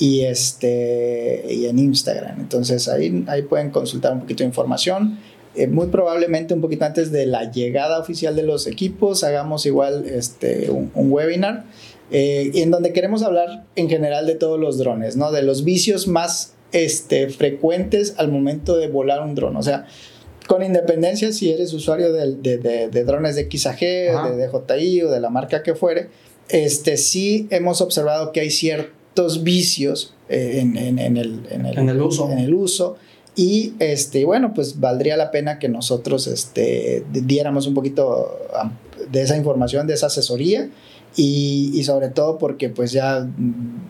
[0.00, 2.38] Y, este, y en Instagram.
[2.38, 5.18] Entonces ahí, ahí pueden consultar un poquito de información.
[5.56, 10.04] Eh, muy probablemente un poquito antes de la llegada oficial de los equipos hagamos igual
[10.06, 11.64] este, un, un webinar
[12.10, 15.30] eh, en donde queremos hablar en general de todos los drones, ¿no?
[15.32, 19.56] de los vicios más este, frecuentes al momento de volar un dron.
[19.56, 19.86] O sea,
[20.46, 25.10] con independencia si eres usuario del- de, de- de drones de XAG, de DJI o
[25.10, 26.08] de la marca que fuere,
[26.48, 31.78] este, sí hemos observado que hay ciertos vicios eh, en, en- en el, en el-
[31.78, 32.30] En el uso.
[32.30, 32.96] en el uso.
[33.36, 38.38] Y este, bueno, pues valdría la pena que nosotros este, di- diéramos un poquito
[39.10, 40.70] de esa información, de esa asesoría
[41.18, 43.80] y, y sobre todo porque pues ya mm,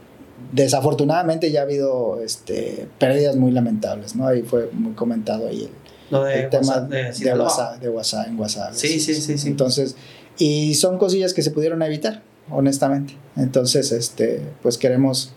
[0.52, 4.26] desafortunadamente ya ha habido este, pérdidas muy lamentables, ¿no?
[4.26, 5.70] Ahí fue muy comentado ahí el,
[6.10, 7.34] Lo de, el tema de de.
[7.34, 8.72] WhatsApp, de WhatsApp en WhatsApp.
[8.72, 9.46] Sí, sí, sí, sí.
[9.46, 9.94] Entonces,
[10.38, 13.14] y son cosillas que se pudieron evitar, honestamente.
[13.36, 15.32] Entonces, este, pues queremos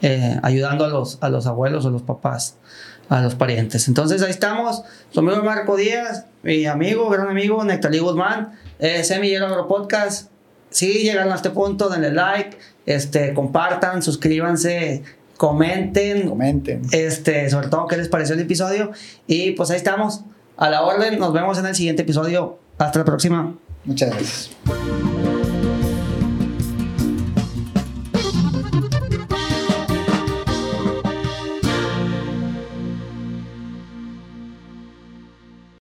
[0.03, 2.57] eh, ayudando a los, a los abuelos o los papás,
[3.11, 3.89] a los parientes.
[3.89, 4.83] Entonces ahí estamos.
[5.11, 10.31] Su amigo Marco Díaz, mi amigo, gran amigo, Nectalí Guzmán, eh, Semillero Agro Podcast.
[10.71, 12.57] Si llegan a este punto, denle like,
[12.87, 15.03] este, compartan, suscríbanse,
[15.37, 16.83] comenten, Comenten.
[16.93, 18.93] este, sobre todo qué les pareció el episodio.
[19.27, 20.23] Y pues ahí estamos,
[20.57, 21.19] a la orden.
[21.19, 22.61] Nos vemos en el siguiente episodio.
[22.79, 23.55] Hasta la próxima.
[23.85, 24.51] Muchas gracias.